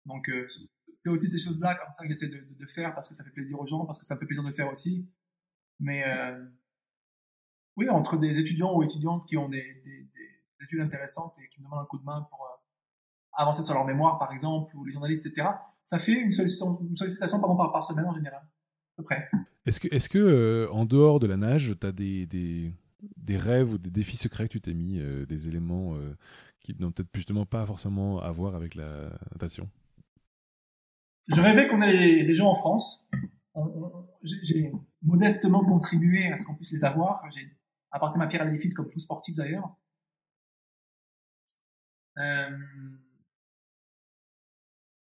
[0.07, 0.47] Donc euh,
[0.95, 3.59] c'est aussi ces choses-là comme ça que j'essaie de, faire parce que ça fait plaisir
[3.61, 5.09] aux gens, parce que ça me fait plaisir de faire aussi.
[5.81, 6.45] Mais euh,
[7.77, 11.61] oui, entre des étudiants ou étudiantes qui ont des, des, des, études intéressantes et qui
[11.61, 12.53] me demandent un coup de main pour
[13.35, 15.49] avancer sur leur mémoire, par exemple, ou les journalistes, etc.
[15.85, 19.29] Ça fait une sollicitation, une sollicitation pardon, par, semaine en général, à peu près.
[19.67, 22.73] Est-ce que, est-ce que euh, en dehors de la nage, tu as des, des,
[23.17, 26.17] des, rêves ou des défis secrets que tu t'es mis, euh, des éléments euh,
[26.61, 29.69] qui n'ont peut-être justement pas forcément à voir avec la natation?
[31.29, 33.09] Je rêvais qu'on ait les gens en France.
[34.23, 37.31] j'ai modestement contribué à ce qu'on puisse les avoir.
[37.31, 37.57] J'ai
[37.91, 39.77] apporté ma pierre à l'édifice comme tout sportif d'ailleurs.
[42.19, 42.59] Euh,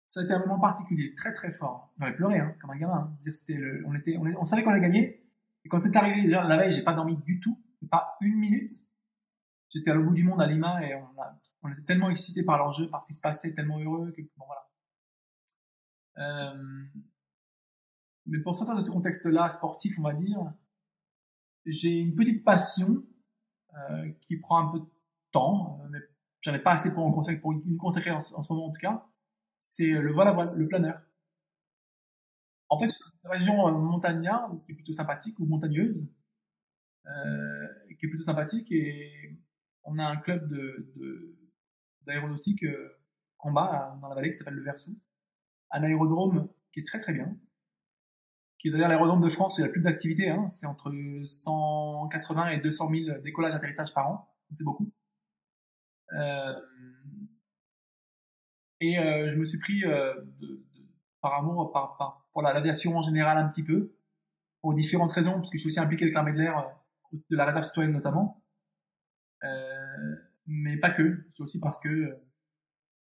[0.06, 1.92] ça a été un moment particulier, très très fort.
[1.98, 2.94] J'avais pleuré, hein, comme un gamin.
[2.94, 3.18] Hein.
[3.48, 5.28] Le, on était, on savait qu'on allait gagner.
[5.64, 7.58] Et quand c'est arrivé, déjà, la veille, j'ai pas dormi du tout,
[7.90, 8.70] pas une minute.
[9.70, 12.44] J'étais à l'au bout du monde à Lima et on, a, on était tellement excités
[12.44, 14.63] par l'enjeu, par ce qui se passait, tellement heureux que bon voilà.
[16.18, 16.84] Euh,
[18.26, 20.52] mais pour sortir de ce contexte-là sportif, on va dire,
[21.66, 23.04] j'ai une petite passion
[23.74, 24.90] euh, qui prend un peu de
[25.32, 25.98] temps, euh, mais
[26.40, 29.06] j'en ai pas assez pour, consacrer, y consacrer en, ce moment en tout cas
[29.66, 31.00] c'est le vol à voile, le planeur.
[32.68, 36.06] En fait, c'est une région montagnarde qui est plutôt sympathique ou montagneuse,
[37.06, 39.38] euh, qui est plutôt sympathique et
[39.84, 40.52] on a un club
[42.02, 42.66] d'aéronautique
[43.38, 45.00] en bas dans la vallée qui s'appelle le Versou,
[45.70, 47.36] un aérodrome qui est très très bien,
[48.58, 50.92] qui est d'ailleurs l'aérodrome de France où il y a plus d'activité, hein, c'est entre
[51.26, 54.92] 180 et 200 000 décollages atterrissages par an, c'est beaucoup.
[56.12, 56.54] Euh,
[58.80, 60.88] et euh, je me suis pris euh, de, de,
[61.20, 63.96] par amour par, par, pour l'aviation en général un petit peu,
[64.60, 67.36] pour différentes raisons, parce que je suis aussi impliqué avec l'armée de l'air, euh, de
[67.36, 68.42] la réserve citoyenne notamment.
[69.44, 72.18] Euh, mais pas que, c'est aussi parce que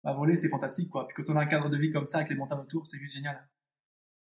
[0.03, 1.07] bah, voler c'est fantastique quoi.
[1.07, 2.97] Puis quand on a un cadre de vie comme ça avec les montagnes autour, c'est
[2.97, 3.47] juste génial.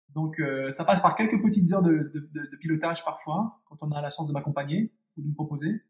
[0.10, 3.92] Donc euh, ça passe par quelques petites heures de, de, de, pilotage parfois, quand on
[3.92, 5.84] a la chance de m'accompagner ou de me proposer.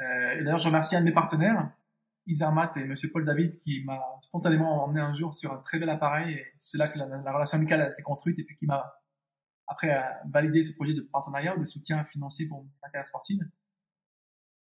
[0.00, 1.70] Euh, et d'ailleurs je remercie un de mes partenaires
[2.26, 5.88] Isarmat et Monsieur Paul David qui m'a spontanément emmené un jour sur un très bel
[5.88, 8.92] appareil c'est là que la, la relation amicale s'est construite et puis qui m'a
[9.66, 9.94] après
[10.30, 13.40] validé ce projet de partenariat de soutien financier pour ma carrière sportive.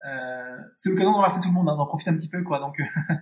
[0.05, 2.59] Euh, c'est l'occasion de remercier tout le monde, hein, d'en profiter un petit peu quoi.
[2.59, 2.77] Donc,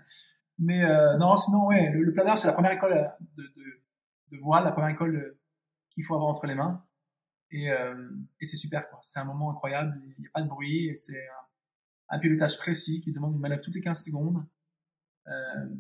[0.61, 3.81] mais euh, non, sinon ouais, le, le planeur c'est la première école de, de,
[4.31, 5.37] de voile, la première école
[5.89, 6.81] qu'il faut avoir entre les mains
[7.51, 8.09] et, euh,
[8.39, 8.99] et c'est super quoi.
[9.01, 11.27] C'est un moment incroyable, il n'y a pas de bruit c'est
[12.11, 14.45] un pilotage précis qui demande une manœuvre toutes les 15 secondes.
[15.27, 15.75] Euh,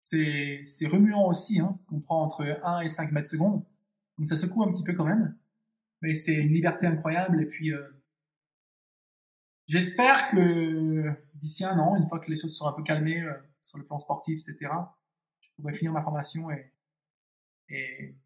[0.00, 3.62] c'est, remuant aussi, hein, on prend entre 1 et 5 mètres secondes,
[4.16, 5.36] donc ça secoue un petit peu quand même.
[6.00, 7.42] mais c'est une liberté incroyable.
[7.42, 7.82] Et puis, euh,
[9.66, 13.34] j'espère que d'ici un an, une fois que les choses seront un peu calmées euh,
[13.60, 14.72] sur le plan sportif, etc.,
[15.40, 16.72] je pourrai finir ma formation et,
[17.68, 18.16] et,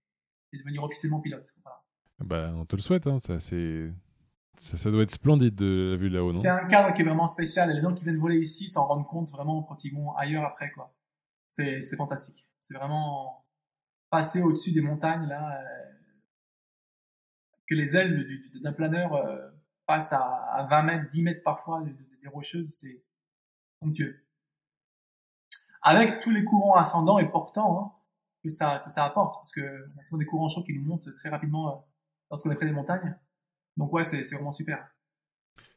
[0.53, 1.55] devenir officiellement pilote.
[2.20, 3.93] Bah, on te le souhaite, hein, ça, c'est...
[4.59, 6.39] Ça, doit être splendide de la vue de là-haut, non?
[6.39, 7.70] C'est un cadre qui est vraiment spécial.
[7.70, 10.45] Et les gens qui viennent voler ici s'en rendent compte vraiment quand ils vont ailleurs
[10.45, 10.95] après, quoi.
[11.49, 12.49] C'est, c'est fantastique.
[12.61, 13.45] C'est vraiment
[14.11, 15.93] passer au-dessus des montagnes, là, euh,
[17.66, 19.51] que les ailes d'un planeur euh,
[19.87, 23.05] passent à, 20 mètres, 10 mètres parfois des rocheuses, c'est
[23.82, 24.23] somptueux.
[25.85, 27.93] Avec tous les courants ascendants et portants hein,
[28.43, 29.61] que ça que ça apporte, parce que
[30.03, 31.80] ce des courants chauds qui nous montent très rapidement euh,
[32.30, 33.16] lorsqu'on est près des montagnes.
[33.76, 34.89] Donc ouais, c'est vraiment super.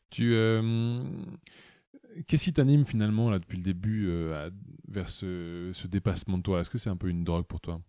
[0.10, 1.04] Tu euh,
[2.28, 4.10] Qu'est-ce qui t'anime finalement là depuis le début
[4.88, 6.62] vers ce, ce, dépassement de toi?
[6.62, 7.80] Est-ce que c'est un peu une drogue pour toi?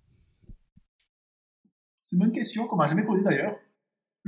[1.95, 3.57] C'est une bonne question qu'on m'a jamais posée d'ailleurs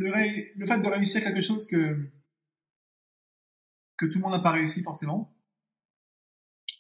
[0.01, 2.11] le, le fait de réussir quelque chose que,
[3.97, 5.33] que tout le monde n'a pas réussi forcément.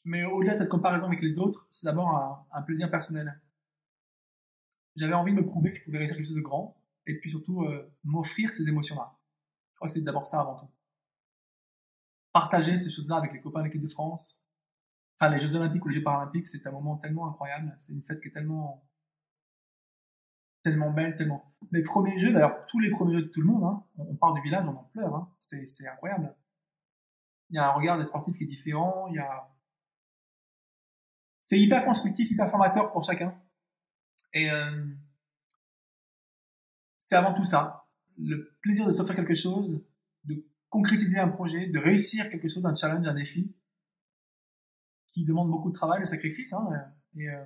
[0.04, 3.40] Mais au-delà de cette comparaison avec les autres, c'est d'abord un, plaisir personnel.
[4.96, 6.76] J'avais envie de me prouver que je pouvais réussir quelque chose de grand,
[7.06, 9.18] et puis surtout euh, m'offrir ces émotions-là.
[9.72, 10.70] Je crois que c'est d'abord ça avant tout.
[12.32, 14.42] Partager ces choses-là avec les copains de l'équipe de France,
[15.18, 17.74] enfin les Jeux Olympiques ou les Jeux Paralympiques, c'est un moment tellement incroyable.
[17.78, 18.84] C'est une fête qui est tellement
[20.62, 21.54] tellement belle, tellement.
[21.70, 24.34] Mes premiers jeux, d'ailleurs, tous les premiers jeux de tout le monde, hein, on, part
[24.34, 26.34] du village, on en pleure, hein, c'est incroyable.
[27.50, 29.48] Il y a un regard des sportifs qui est différent, il y a...
[31.50, 33.36] C'est hyper constructif, hyper formateur pour chacun.
[34.32, 34.86] Et euh,
[36.96, 39.84] c'est avant tout ça, le plaisir de s'offrir quelque chose,
[40.22, 43.52] de concrétiser un projet, de réussir quelque chose, un challenge, un défi,
[45.08, 46.68] qui demande beaucoup de travail, de sacrifice, hein,
[47.16, 47.44] et, euh,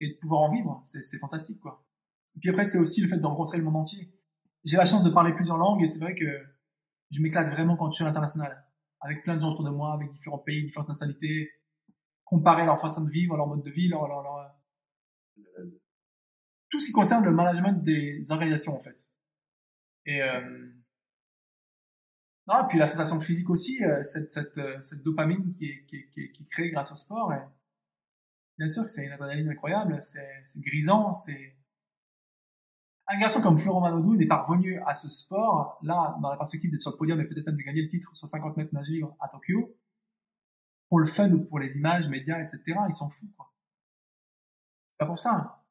[0.00, 0.82] et de pouvoir en vivre.
[0.84, 1.86] C'est fantastique, quoi.
[2.34, 4.12] Et puis après, c'est aussi le fait de rencontrer le monde entier.
[4.64, 6.26] J'ai la chance de parler plusieurs langues et c'est vrai que
[7.12, 8.66] je m'éclate vraiment quand je suis à l'international.
[9.02, 11.48] Avec plein de gens autour de moi, avec différents pays, différentes nationalités,
[12.24, 14.24] comparer leur façon de vivre, leur mode de vie, leur, leur,
[16.74, 19.12] tout ce qui concerne le management des organisations, en fait.
[20.06, 20.72] Et, euh...
[22.48, 25.96] ah, puis la sensation physique aussi, euh, cette, cette, euh, cette dopamine qui est, qui,
[25.96, 27.32] est, qui, est, qui est créée grâce au sport.
[27.32, 27.40] Et
[28.58, 31.56] bien sûr que c'est une adrénaline incroyable, c'est grisant, c'est...
[33.06, 36.80] Un garçon comme Florent Manodou n'est parvenu à ce sport, là, dans la perspective d'être
[36.80, 39.14] sur le podium et peut-être même de gagner le titre sur 50 mètres nage libre
[39.20, 39.76] à Tokyo,
[40.94, 43.52] pour le fun ou pour les images, médias, etc., ils s'en foutent, quoi.
[44.86, 45.66] C'est pas pour ça.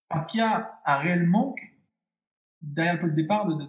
[0.00, 1.60] C'est parce qu'il y a un réel manque
[2.60, 3.62] derrière le pot de départ de,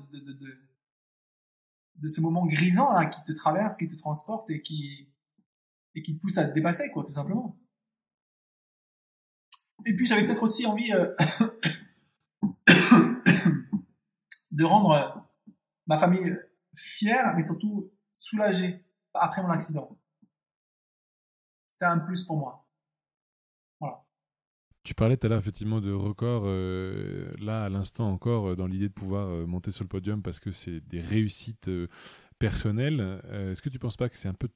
[2.08, 5.14] ce moment grisant, là, qui te traverse, qui te transporte et qui,
[5.94, 7.56] et qui te pousse à te dépasser, quoi, tout simplement.
[9.86, 11.14] Et puis j'avais peut-être aussi envie euh,
[14.52, 15.08] de rendre euh,
[15.86, 16.36] ma famille
[16.76, 18.84] fière, mais surtout soulagée
[19.14, 19.96] après mon accident.
[21.80, 22.66] C'était un plus pour moi.
[24.84, 28.90] Tu parlais tout à l'heure effectivement de record, euh, là à l'instant encore, dans l'idée
[28.90, 31.70] de pouvoir monter sur le podium parce que c'est des réussites
[32.38, 33.22] personnelles.
[33.32, 34.50] Est-ce que tu penses pas que c'est un peu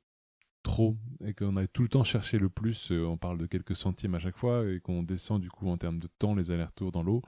[0.63, 3.75] trop et qu'on a tout le temps cherché le plus, euh, on parle de quelques
[3.75, 6.91] centièmes à chaque fois et qu'on descend du coup en termes de temps les allers-retours
[6.91, 7.21] dans l'eau?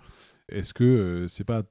[0.49, 1.63] Est-ce que euh, c'est pas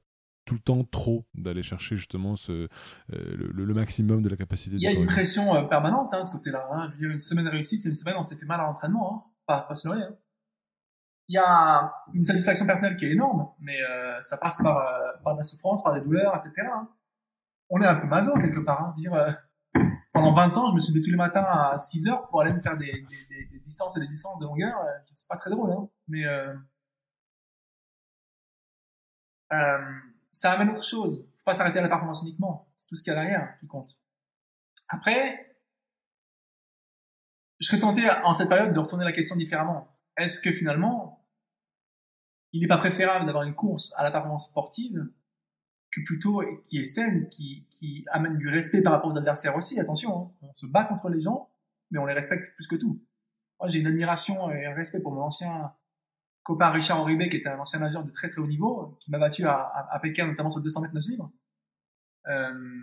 [0.44, 2.68] tout le temps trop d'aller chercher justement ce, euh,
[3.10, 4.76] le, maximum de la capacité.
[4.76, 6.66] Il y a une pression permanente hein, ce côté-là.
[6.72, 6.92] Hein.
[6.98, 9.14] une semaine réussie, c'est une semaine où on s'est fait mal à l'entraînement.
[9.14, 9.30] Hein.
[9.46, 10.16] Pas, pas se hein.
[11.28, 13.78] Il y a une satisfaction personnelle qui est énorme, mais
[14.20, 14.76] ça passe par,
[15.24, 16.68] par de la souffrance, par des douleurs, etc.
[16.70, 16.88] Hein.
[17.70, 18.82] On est un peu maso quelque part.
[18.82, 18.94] Hein.
[18.98, 19.14] Dire,
[20.14, 22.52] pendant 20 ans, je me suis levé tous les matins à 6 heures pour aller
[22.52, 24.78] me faire des, des, des, distances et des distances de longueur.
[24.78, 25.88] Euh, c'est pas très drôle, hein.
[26.06, 26.54] Mais euh,
[29.52, 29.78] euh,
[30.34, 31.28] ça amène autre chose.
[31.36, 32.68] Faut pas s'arrêter à la performance uniquement.
[32.76, 34.02] C'est tout ce qu'il y a derrière qui compte.
[34.88, 35.56] Après,
[37.60, 39.96] je serais tenté en cette période de retourner la question différemment.
[40.16, 41.24] Est-ce que finalement,
[42.52, 45.08] il n'est pas préférable d'avoir une course à la performance sportive
[45.92, 49.78] que plutôt qui est saine, qui, qui amène du respect par rapport aux adversaires aussi?
[49.78, 50.32] Attention, hein.
[50.42, 51.48] on se bat contre les gens,
[51.92, 53.00] mais on les respecte plus que tout.
[53.60, 55.72] Moi, j'ai une admiration et un respect pour mon ancien
[56.44, 59.18] copain Richard Horibé, qui était un ancien nageur de très très haut niveau, qui m'a
[59.18, 61.32] battu à, Pékin, notamment sur 200 mètres nage libre.
[62.28, 62.80] Euh,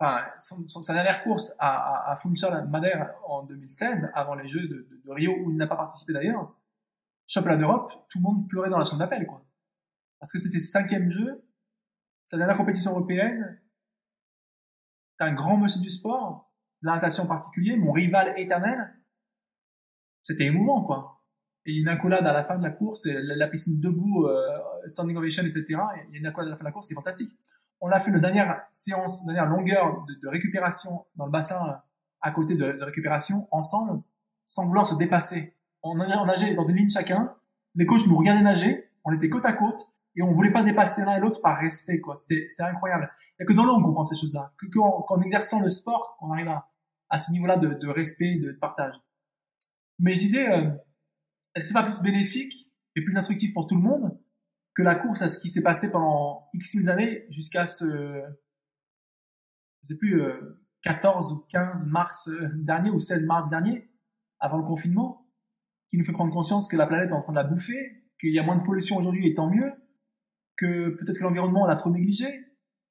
[0.00, 5.50] enfin, sa dernière course à, Funchal Madère en 2016, avant les Jeux de, Rio, où
[5.50, 6.56] il n'a pas participé d'ailleurs,
[7.26, 9.42] championnat d'Europe, tout le monde pleurait dans la chambre d'appel, quoi
[10.18, 11.44] parce que c'était cinquième jeu,
[12.24, 13.60] sa dernière compétition européenne,
[15.18, 16.52] t'es un grand monsieur du sport,
[16.82, 18.94] de la en particulier, mon rival éternel,
[20.22, 21.15] c'était émouvant, quoi.
[21.66, 24.46] Et une accolade à la fin de la course, la, piscine debout, euh,
[24.86, 25.64] standing ovation, etc.
[25.68, 27.32] Il y a une accolade à la fin de la course qui est fantastique.
[27.80, 31.80] On a fait une dernière séance, une dernière longueur de, récupération dans le bassin
[32.20, 34.00] à côté de, de, récupération ensemble,
[34.44, 35.56] sans vouloir se dépasser.
[35.82, 37.34] On, on nageait dans une ligne chacun,
[37.74, 41.04] les coachs nous regardaient nager, on était côte à côte, et on voulait pas dépasser
[41.04, 42.14] l'un et l'autre par respect, quoi.
[42.16, 43.10] C'était, incroyable.
[43.38, 44.52] Il y a que dans l'eau on comprend ces choses-là.
[44.56, 46.70] Que, qu'en, exerçant le sport, qu'on arrive à,
[47.10, 48.94] à ce niveau-là de, de respect, de partage.
[49.98, 50.70] Mais je disais, euh,
[51.56, 52.52] est-ce que c'est pas plus bénéfique
[52.94, 54.20] et plus instructif pour tout le monde
[54.74, 58.22] que la course à ce qui s'est passé pendant X années jusqu'à ce,
[59.82, 60.20] je sais plus,
[60.82, 63.90] 14 euh, ou 15 mars euh, dernier ou 16 mars dernier,
[64.38, 65.30] avant le confinement,
[65.88, 68.34] qui nous fait prendre conscience que la planète est en train de la bouffer, qu'il
[68.34, 69.72] y a moins de pollution aujourd'hui et tant mieux,
[70.58, 72.26] que peut-être que l'environnement l'a trop négligé.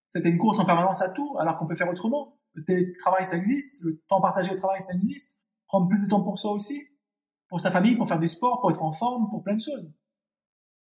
[0.07, 2.39] C'était une course en permanence à tout, alors qu'on peut faire autrement.
[2.53, 5.39] Le télétravail, ça existe, le temps partagé au travail, ça existe.
[5.67, 6.94] Prendre plus de temps pour soi aussi
[7.55, 9.89] pour sa famille, pour faire du sport, pour être en forme, pour plein de choses.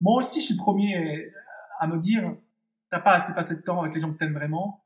[0.00, 1.30] Moi aussi, je suis le premier
[1.78, 2.36] à me dire,
[2.90, 4.84] t'as pas assez passé de temps avec les gens que t'aimes vraiment.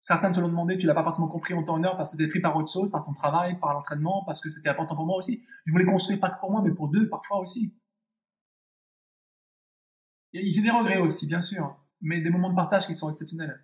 [0.00, 2.16] Certains te l'ont demandé, tu l'as pas forcément compris en temps en heure parce que
[2.16, 5.04] t'es pris par autre chose, par ton travail, par l'entraînement, parce que c'était important pour
[5.04, 5.42] moi aussi.
[5.66, 7.76] Je voulais construire pas que pour moi, mais pour deux, parfois aussi.
[10.32, 13.62] J'ai des regrets aussi, bien sûr, mais des moments de partage qui sont exceptionnels.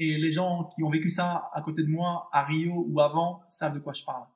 [0.00, 3.44] Et les gens qui ont vécu ça à côté de moi, à Rio ou avant,
[3.48, 4.26] savent de quoi je parle.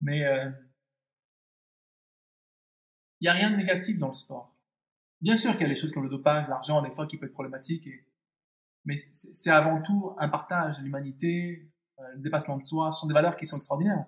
[0.00, 0.50] Mais euh,
[3.20, 4.54] il n'y a rien de négatif dans le sport.
[5.20, 7.26] Bien sûr qu'il y a des choses comme le dopage, l'argent, des fois, qui peut
[7.26, 8.06] être problématique, et...
[8.84, 13.14] mais c'est avant tout un partage, l'humanité, euh, le dépassement de soi, ce sont des
[13.14, 14.06] valeurs qui sont extraordinaires.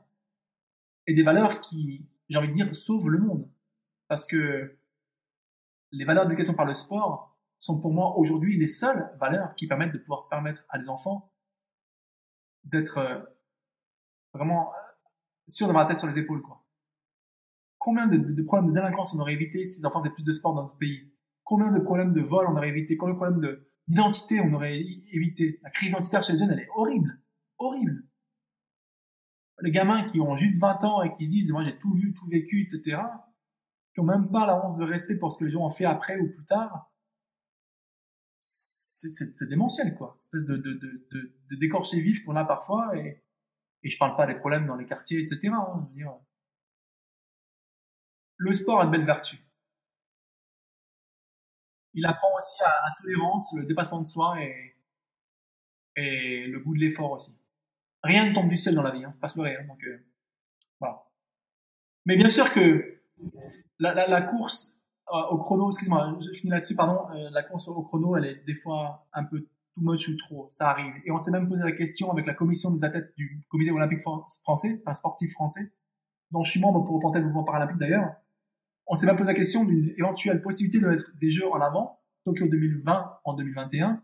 [1.06, 3.50] Et des valeurs qui, j'ai envie de dire, sauvent le monde.
[4.06, 4.78] Parce que
[5.92, 9.92] les valeurs d'éducation par le sport sont pour moi aujourd'hui les seules valeurs qui permettent
[9.92, 11.32] de pouvoir permettre à des enfants
[12.64, 13.20] d'être euh,
[14.32, 14.72] vraiment
[15.48, 16.59] sûrs d'avoir la tête sur les épaules, quoi.
[17.80, 20.54] Combien de, problèmes de délinquance on aurait évité si les enfants faisaient plus de sport
[20.54, 21.10] dans notre pays?
[21.44, 22.98] Combien de problèmes de vol on aurait évité?
[22.98, 23.58] Combien de problèmes
[23.88, 25.58] d'identité on aurait évité?
[25.62, 27.22] La crise identitaire chez les jeunes, elle est horrible.
[27.58, 28.04] Horrible.
[29.62, 32.12] Les gamins qui ont juste 20 ans et qui se disent, moi j'ai tout vu,
[32.12, 33.00] tout vécu, etc.,
[33.94, 36.20] qui ont même pas la de respect pour ce que les gens ont fait après
[36.20, 36.92] ou plus tard,
[38.40, 40.16] c'est démentiel, quoi.
[40.16, 43.24] Une espèce de, de, de, de, de décorché vif qu'on a parfois, et,
[43.82, 45.50] et je parle pas des problèmes dans les quartiers, etc.
[48.40, 49.38] le sport a de belles vertus.
[51.92, 54.76] Il apprend aussi à la tolérance, le dépassement de soi et,
[55.96, 57.38] et le goût de l'effort aussi.
[58.02, 59.56] Rien ne tombe du ciel dans la vie, hein, c'est pas se leurrer.
[59.56, 60.06] Hein, donc euh,
[60.80, 61.04] voilà.
[62.06, 63.02] Mais bien sûr que
[63.78, 64.80] la, la, la course
[65.12, 67.10] euh, au chrono, excuse-moi, je finis là-dessus, pardon.
[67.14, 70.46] Euh, la course au chrono, elle est des fois un peu too much ou trop,
[70.48, 70.94] ça arrive.
[71.04, 74.00] Et on s'est même posé la question avec la commission des athlètes du Comité olympique
[74.42, 75.74] français, un sportif français,
[76.30, 78.14] dont je suis membre pour reporter le mouvement paralympique d'ailleurs
[78.90, 82.02] on s'est pas posé la question d'une éventuelle possibilité de mettre des jeux en avant,
[82.24, 84.02] Tokyo 2020 en 2021,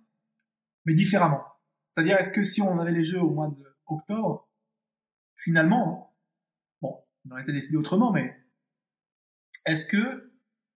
[0.84, 1.43] mais différemment.
[1.87, 3.53] C'est-à-dire, est-ce que si on avait les jeux au mois
[3.89, 4.49] d'octobre,
[5.37, 6.16] finalement,
[6.80, 8.41] bon, on aurait été décidé autrement, mais
[9.66, 10.32] est-ce que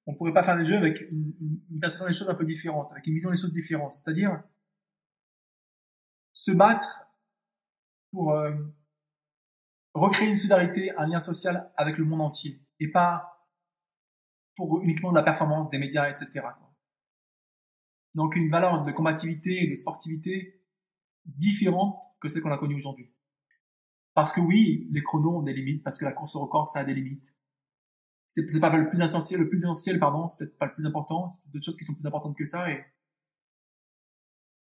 [0.06, 1.32] on pourrait pas faire des jeux avec une,
[1.70, 4.42] une perception des choses un peu différente, avec une vision des choses différentes, c'est-à-dire
[6.32, 7.06] se battre
[8.10, 8.50] pour euh,
[9.94, 13.29] recréer une solidarité, un lien social avec le monde entier, et pas
[14.82, 16.40] uniquement de la performance des médias, etc.
[18.14, 20.64] Donc une valeur de combativité et de sportivité
[21.24, 23.12] différente que celle qu'on a connue aujourd'hui.
[24.14, 26.80] Parce que oui, les chronos ont des limites, parce que la course au record, ça
[26.80, 27.36] a des limites.
[28.26, 30.86] C'est peut-être pas le plus essentiel, le plus essentiel, pardon, c'est peut-être pas le plus
[30.86, 32.84] important, c'est d'autres choses qui sont plus importantes que ça, et,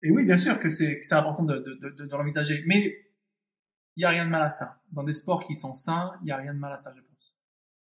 [0.01, 3.09] et oui, bien sûr que c'est, important de, de, de, de l'envisager, mais
[3.95, 4.81] il y a rien de mal à ça.
[4.91, 7.01] Dans des sports qui sont sains, il y a rien de mal à ça, je
[7.01, 7.08] pense.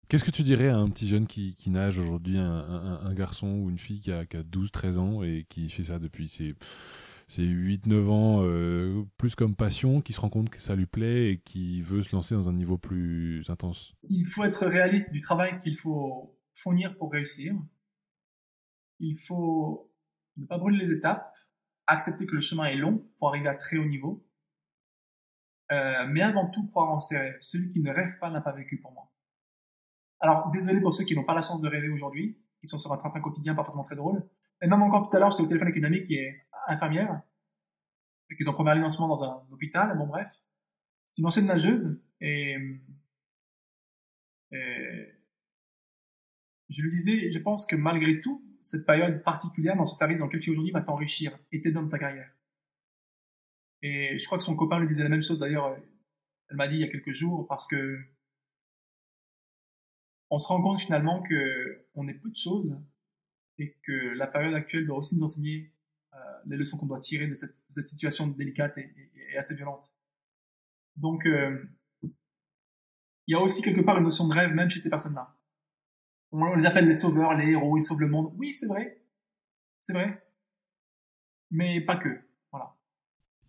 [0.10, 3.14] Qu'est-ce que tu dirais à un petit jeune qui, qui nage aujourd'hui, un, un, un,
[3.14, 6.56] garçon ou une fille qui a, a 12-13 ans et qui fait ça depuis ses,
[7.28, 11.32] ses 8-9 ans, euh, plus comme passion, qui se rend compte que ça lui plaît
[11.32, 13.94] et qui veut se lancer dans un niveau plus intense?
[14.10, 17.54] Il faut être réaliste du travail qu'il faut fournir pour réussir.
[19.00, 19.92] Il faut
[20.40, 21.34] ne pas brûler les étapes,
[21.86, 24.26] accepter que le chemin est long pour arriver à très haut niveau.
[25.74, 27.38] Euh, mais avant tout, croire en ses rêves.
[27.42, 29.12] Celui qui ne rêve pas n'a pas vécu pour moi.
[30.20, 32.92] Alors, désolé pour ceux qui n'ont pas la chance de rêver aujourd'hui, qui sont sur
[32.92, 34.28] un train-train quotidien pas forcément très drôle.
[34.62, 37.22] Et même encore tout à l'heure, j'étais au téléphone avec une amie qui est infirmière,
[38.36, 40.42] qui est en premier lancement dans un hôpital, bon bref.
[41.06, 42.58] C'est une ancienne nageuse, et,
[44.52, 45.14] et
[46.70, 50.26] je lui disais, je pense que malgré tout, cette période particulière dans ce service dans
[50.26, 52.30] lequel tu es aujourd'hui va t'enrichir et t'aider dans ta carrière.
[53.82, 55.78] Et je crois que son copain lui disait la même chose d'ailleurs,
[56.50, 57.98] elle m'a dit il y a quelques jours, parce que
[60.30, 62.78] on se rend compte finalement que on est peu de choses
[63.58, 65.74] et que la période actuelle doit aussi nous enseigner
[66.14, 68.94] euh, les leçons qu'on doit tirer de cette, cette situation délicate et,
[69.32, 69.96] et, assez violente.
[70.96, 71.64] Donc, euh,
[72.04, 75.36] il y a aussi quelque part une notion de rêve même chez ces personnes-là.
[76.32, 78.34] On les appelle les sauveurs, les héros, ils sauvent le monde.
[78.38, 79.02] Oui, c'est vrai,
[79.80, 80.24] c'est vrai,
[81.52, 82.27] mais pas que.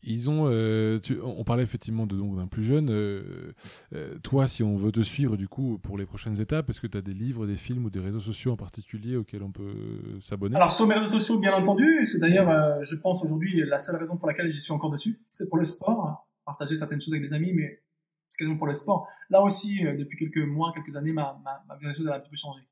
[0.03, 2.90] Ils ont, euh, on parlait effectivement de donc d'un plus jeune.
[2.90, 3.53] Euh,
[3.94, 6.86] euh, toi, si on veut te suivre du coup pour les prochaines étapes, est-ce que
[6.86, 10.18] tu as des livres, des films ou des réseaux sociaux en particulier auxquels on peut
[10.22, 10.57] s'abonner?
[10.57, 14.16] Alors sur mes réseaux sociaux, bien entendu, c'est d'ailleurs, je pense aujourd'hui la seule raison
[14.16, 17.34] pour laquelle j'y suis encore dessus, c'est pour le sport, partager certaines choses avec des
[17.34, 17.82] amis, mais
[18.28, 19.09] c'est quasiment pour le sport.
[19.30, 22.20] Là aussi, depuis quelques mois, quelques années, ma, ma, ma vision des choses a un
[22.20, 22.62] petit peu changé.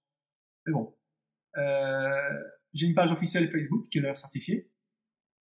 [0.67, 0.95] Mais bon,
[2.73, 4.76] j'ai une page officielle Facebook qui est leur certifiée euh,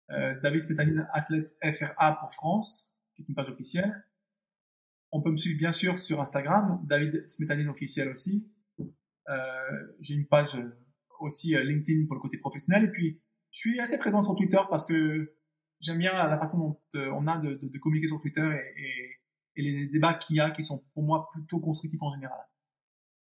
[0.10, 4.06] David Smetanine, athlète FRA pour France, qui est une page officielle.
[5.12, 8.52] On peut me suivre bien sûr sur Instagram, David Smetanine officiel aussi.
[9.30, 10.58] Euh, j'ai une page
[11.20, 12.86] aussi euh, LinkedIn pour le côté professionnel.
[12.86, 15.36] Et puis, je suis assez présent sur Twitter parce que
[15.80, 19.20] j'aime bien la façon dont euh, on a de, communiquer sur Twitter et, et,
[19.56, 22.40] et les débats qu'il y a qui sont pour moi plutôt constructifs en général.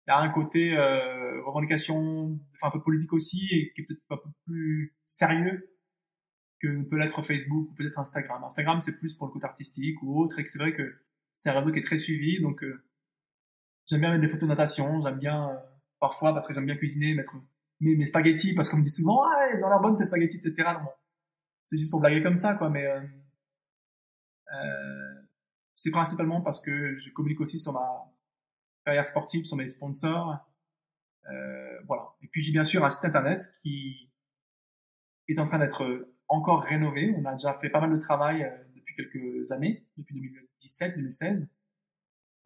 [0.06, 3.84] Il y a un côté euh, revendication, enfin un peu politique aussi, et qui est
[3.84, 5.70] peut-être un peu plus sérieux
[6.60, 8.44] que peut l'être Facebook ou peut-être Instagram.
[8.44, 10.94] Instagram, c'est plus pour le côté artistique ou autre, et c'est vrai que
[11.32, 12.84] c'est un réseau qui est très suivi, donc euh,
[13.90, 15.56] j'aime bien mettre des photos de natation, j'aime bien euh,
[15.98, 17.36] parfois parce que j'aime bien cuisiner, mettre
[17.80, 20.70] mes, spaghettis parce qu'on me dit souvent ah ils ont l'air bonnes tes spaghettis etc.
[21.64, 23.00] C'est juste pour blaguer comme ça quoi, mais euh,
[24.54, 25.22] euh,
[25.74, 28.12] c'est principalement parce que je communique aussi sur ma
[28.84, 30.38] carrière sportive, sur mes sponsors,
[31.86, 32.14] voilà.
[32.22, 34.10] Et puis j'ai bien sûr un site internet qui
[35.28, 37.14] est en train d'être encore rénové.
[37.18, 40.14] On a déjà fait pas mal de travail euh, depuis quelques années, depuis
[40.60, 41.48] 2017-2016.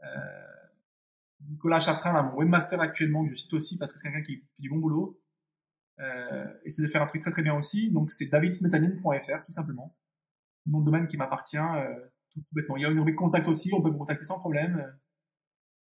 [0.03, 0.09] Euh,
[1.49, 4.63] Nicolas Chartrain, mon webmaster actuellement, que je cite aussi parce que c'est quelqu'un qui fait
[4.63, 5.21] du bon boulot,
[6.01, 7.93] euh, essaie de faire un truc très très bien aussi.
[7.93, 9.97] Donc c'est davidsmetanine.fr tout simplement.
[10.67, 11.95] Nom de domaine qui m'appartient euh,
[12.31, 12.77] tout, bêtement.
[12.77, 14.99] Il y a une rubrique contact aussi, on peut me contacter sans problème.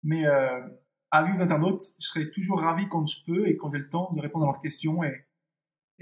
[0.03, 0.67] Mais euh,
[1.11, 4.09] avis aux internautes, je serai toujours ravi quand je peux et quand j'ai le temps
[4.15, 5.25] de répondre à leurs questions et,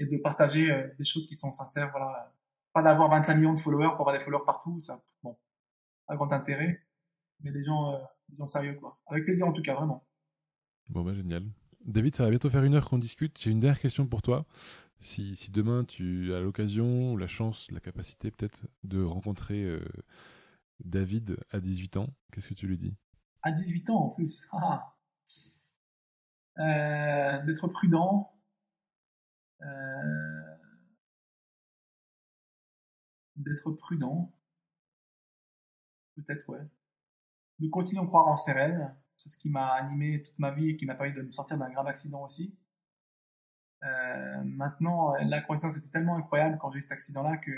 [0.00, 1.90] et de partager euh, des choses qui sont sincères.
[1.90, 2.32] Voilà,
[2.72, 5.36] pas d'avoir 25 millions de followers pour avoir des followers partout, ça, bon,
[6.06, 6.82] pas grand intérêt,
[7.40, 7.98] mais des gens, euh,
[8.28, 8.98] des gens sérieux quoi.
[9.06, 10.04] Avec plaisir en tout cas, vraiment.
[10.88, 11.44] Bon bah génial.
[11.84, 13.38] David, ça va bientôt faire une heure qu'on discute.
[13.40, 14.44] J'ai une dernière question pour toi.
[14.98, 19.84] Si, si demain tu as l'occasion, la chance, la capacité peut-être de rencontrer euh,
[20.84, 22.94] David à 18 ans, qu'est-ce que tu lui dis?
[23.42, 24.48] À 18 ans en plus.
[24.62, 24.94] Ah.
[26.58, 28.30] Euh, D'être prudent,
[33.36, 34.32] d'être prudent,
[36.16, 36.66] peut-être ouais,
[37.58, 40.70] de continuer à croire en ses rêves, c'est ce qui m'a animé toute ma vie
[40.70, 42.58] et qui m'a permis de me sortir d'un grave accident aussi.
[43.82, 47.52] Euh, maintenant, la croissance était tellement incroyable quand j'ai eu cet accident-là que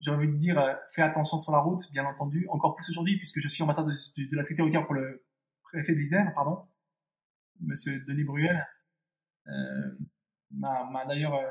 [0.00, 3.16] j'ai envie de dire, euh, fais attention sur la route, bien entendu, encore plus aujourd'hui
[3.16, 5.24] puisque je suis ambassadeur de, de, la sécurité routière pour le
[5.62, 6.66] préfet de l'Isère, pardon,
[7.60, 8.66] Monsieur Denis Bruel.
[9.48, 9.98] Euh,
[10.52, 11.46] m'a d'ailleurs euh,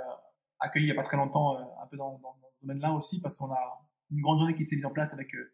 [0.60, 2.92] accueilli il y a pas très longtemps euh, un peu dans, dans, dans ce domaine-là
[2.94, 5.54] aussi parce qu'on a une grande journée qui s'est mise en place avec euh,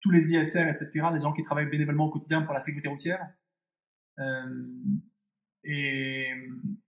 [0.00, 3.24] tous les ISR, etc., les gens qui travaillent bénévolement au quotidien pour la sécurité routière.
[4.18, 4.66] Euh,
[5.64, 6.32] et,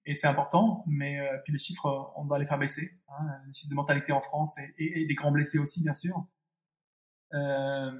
[0.04, 3.00] et c'est important, mais euh, puis les chiffres, on doit les faire baisser.
[3.08, 5.92] Hein, les chiffres de mortalité en France et, et, et des grands blessés aussi, bien
[5.92, 6.26] sûr.
[7.34, 7.92] Euh,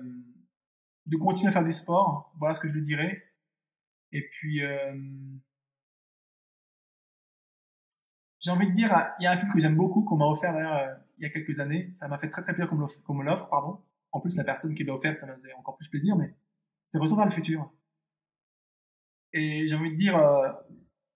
[1.06, 3.22] de continuer à faire du sport, voilà ce que je lui dirais.
[4.10, 4.62] Et puis,
[8.44, 10.52] j'ai envie de dire, il y a un film que j'aime beaucoup, qu'on m'a offert
[10.52, 11.94] d'ailleurs euh, il y a quelques années.
[11.98, 13.80] Ça m'a fait très très plaisir qu'on me l'offre, pardon.
[14.12, 16.34] En plus, la personne qui l'a offert, ça m'a fait encore plus plaisir, mais
[16.84, 17.72] c'était Retour vers le futur.
[19.32, 20.52] Et j'ai envie de dire, euh,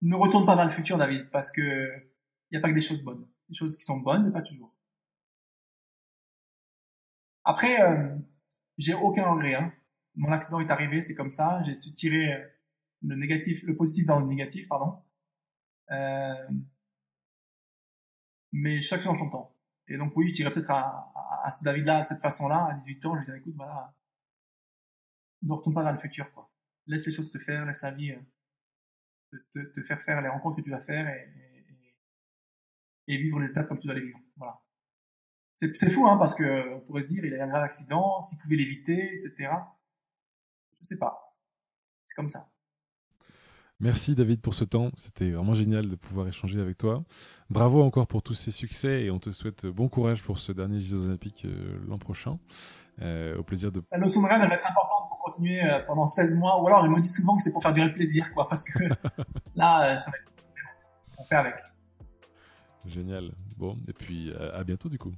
[0.01, 1.61] ne retourne pas vers le futur, David, parce que
[2.51, 3.29] il n'y a pas que des choses bonnes.
[3.51, 4.75] Des choses qui sont bonnes, mais pas toujours.
[7.45, 8.17] Après, euh,
[8.79, 9.55] j'ai aucun regret.
[9.55, 9.75] Hein.
[10.15, 11.61] Mon accident est arrivé, c'est comme ça.
[11.61, 12.43] J'ai su tirer
[13.03, 15.03] le négatif, le positif dans le négatif, pardon.
[15.91, 16.49] Euh,
[18.59, 19.57] mais chaque chose en son temps.
[19.87, 21.13] Et donc oui, je dirais peut-être à,
[21.45, 23.95] à, ce David-là, de cette façon-là, à 18 ans, je lui dirais, écoute, voilà,
[25.43, 26.51] ne retourne pas vers le futur, quoi.
[26.87, 30.57] Laisse les choses se faire, laisse la vie euh, te, te, faire faire les rencontres
[30.57, 31.33] que tu dois faire et,
[33.07, 34.19] et, et, vivre les étapes comme tu dois les vivre.
[34.37, 34.61] Voilà.
[35.55, 37.65] C'est, c'est fou, hein, parce que on pourrait se dire, il a eu un grave
[37.65, 39.51] accident, s'il pouvait l'éviter, etc.
[40.81, 41.37] Je sais pas.
[42.07, 42.51] C'est comme ça.
[43.81, 47.05] Merci David pour ce temps, c'était vraiment génial de pouvoir échanger avec toi.
[47.49, 50.81] Bravo encore pour tous ces succès et on te souhaite bon courage pour ce dernier
[50.81, 52.41] Jeux Olympiques euh, l'an prochain.
[53.01, 53.81] Euh, au plaisir de.
[53.93, 56.67] La notion de rêve, elle va être importante pour continuer euh, pendant 16 mois, ou
[56.67, 58.83] alors il me dit souvent que c'est pour faire durer le plaisir, quoi, parce que
[59.55, 60.33] là, ça va être...
[61.17, 61.55] On fait avec.
[62.85, 63.31] Génial.
[63.57, 65.13] Bon, et puis à bientôt du coup.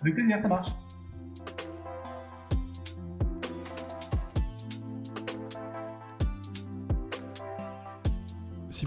[0.00, 0.70] Avec plaisir, ça marche.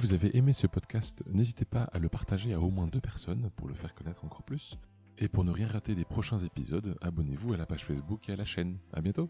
[0.04, 3.50] Vous avez aimé ce podcast, n'hésitez pas à le partager à au moins deux personnes
[3.56, 4.78] pour le faire connaître encore plus.
[5.18, 8.36] Et pour ne rien rater des prochains épisodes, abonnez-vous à la page Facebook et à
[8.36, 8.80] la chaîne.
[8.92, 9.30] À bientôt!